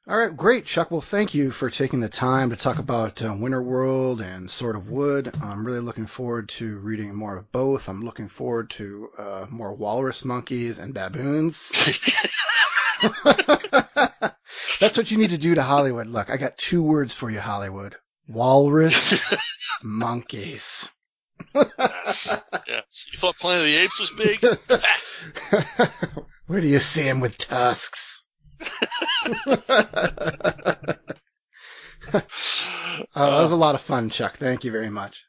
[0.07, 0.91] All right, great, Chuck.
[0.91, 4.75] Well, thank you for taking the time to talk about uh, Winter World and Sword
[4.75, 5.33] of Wood.
[5.41, 7.89] I'm really looking forward to reading more of both.
[7.89, 11.71] I'm looking forward to uh, more walrus monkeys and baboons.
[14.79, 16.07] That's what you need to do to Hollywood.
[16.07, 17.95] Look, I got two words for you, Hollywood.
[18.27, 19.35] Walrus
[19.83, 20.89] monkeys.
[21.53, 23.07] yes, yes.
[23.11, 24.41] You thought Planet of the Apes was big?
[26.47, 28.23] Where do you see him with tusks?
[29.47, 29.65] oh,
[32.13, 34.37] that was a lot of fun, Chuck.
[34.37, 35.23] Thank you very much.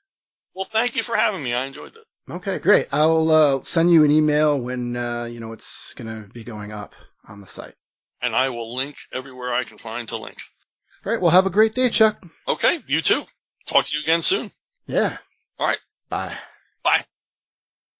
[0.55, 1.55] Well, thank you for having me.
[1.55, 2.05] I enjoyed it.
[2.29, 2.89] Okay, great.
[2.93, 6.73] I'll uh, send you an email when uh, you know it's going to be going
[6.73, 6.93] up
[7.29, 7.75] on the site.
[8.21, 10.39] And I will link everywhere I can find to link.
[11.03, 11.21] Great.
[11.21, 12.25] Well, have a great day, Chuck.
[12.49, 13.23] Okay, you too.
[13.67, 14.51] Talk to you again soon.
[14.87, 15.19] Yeah.
[15.59, 15.81] All right.
[16.09, 16.37] Bye.
[16.83, 17.05] Bye.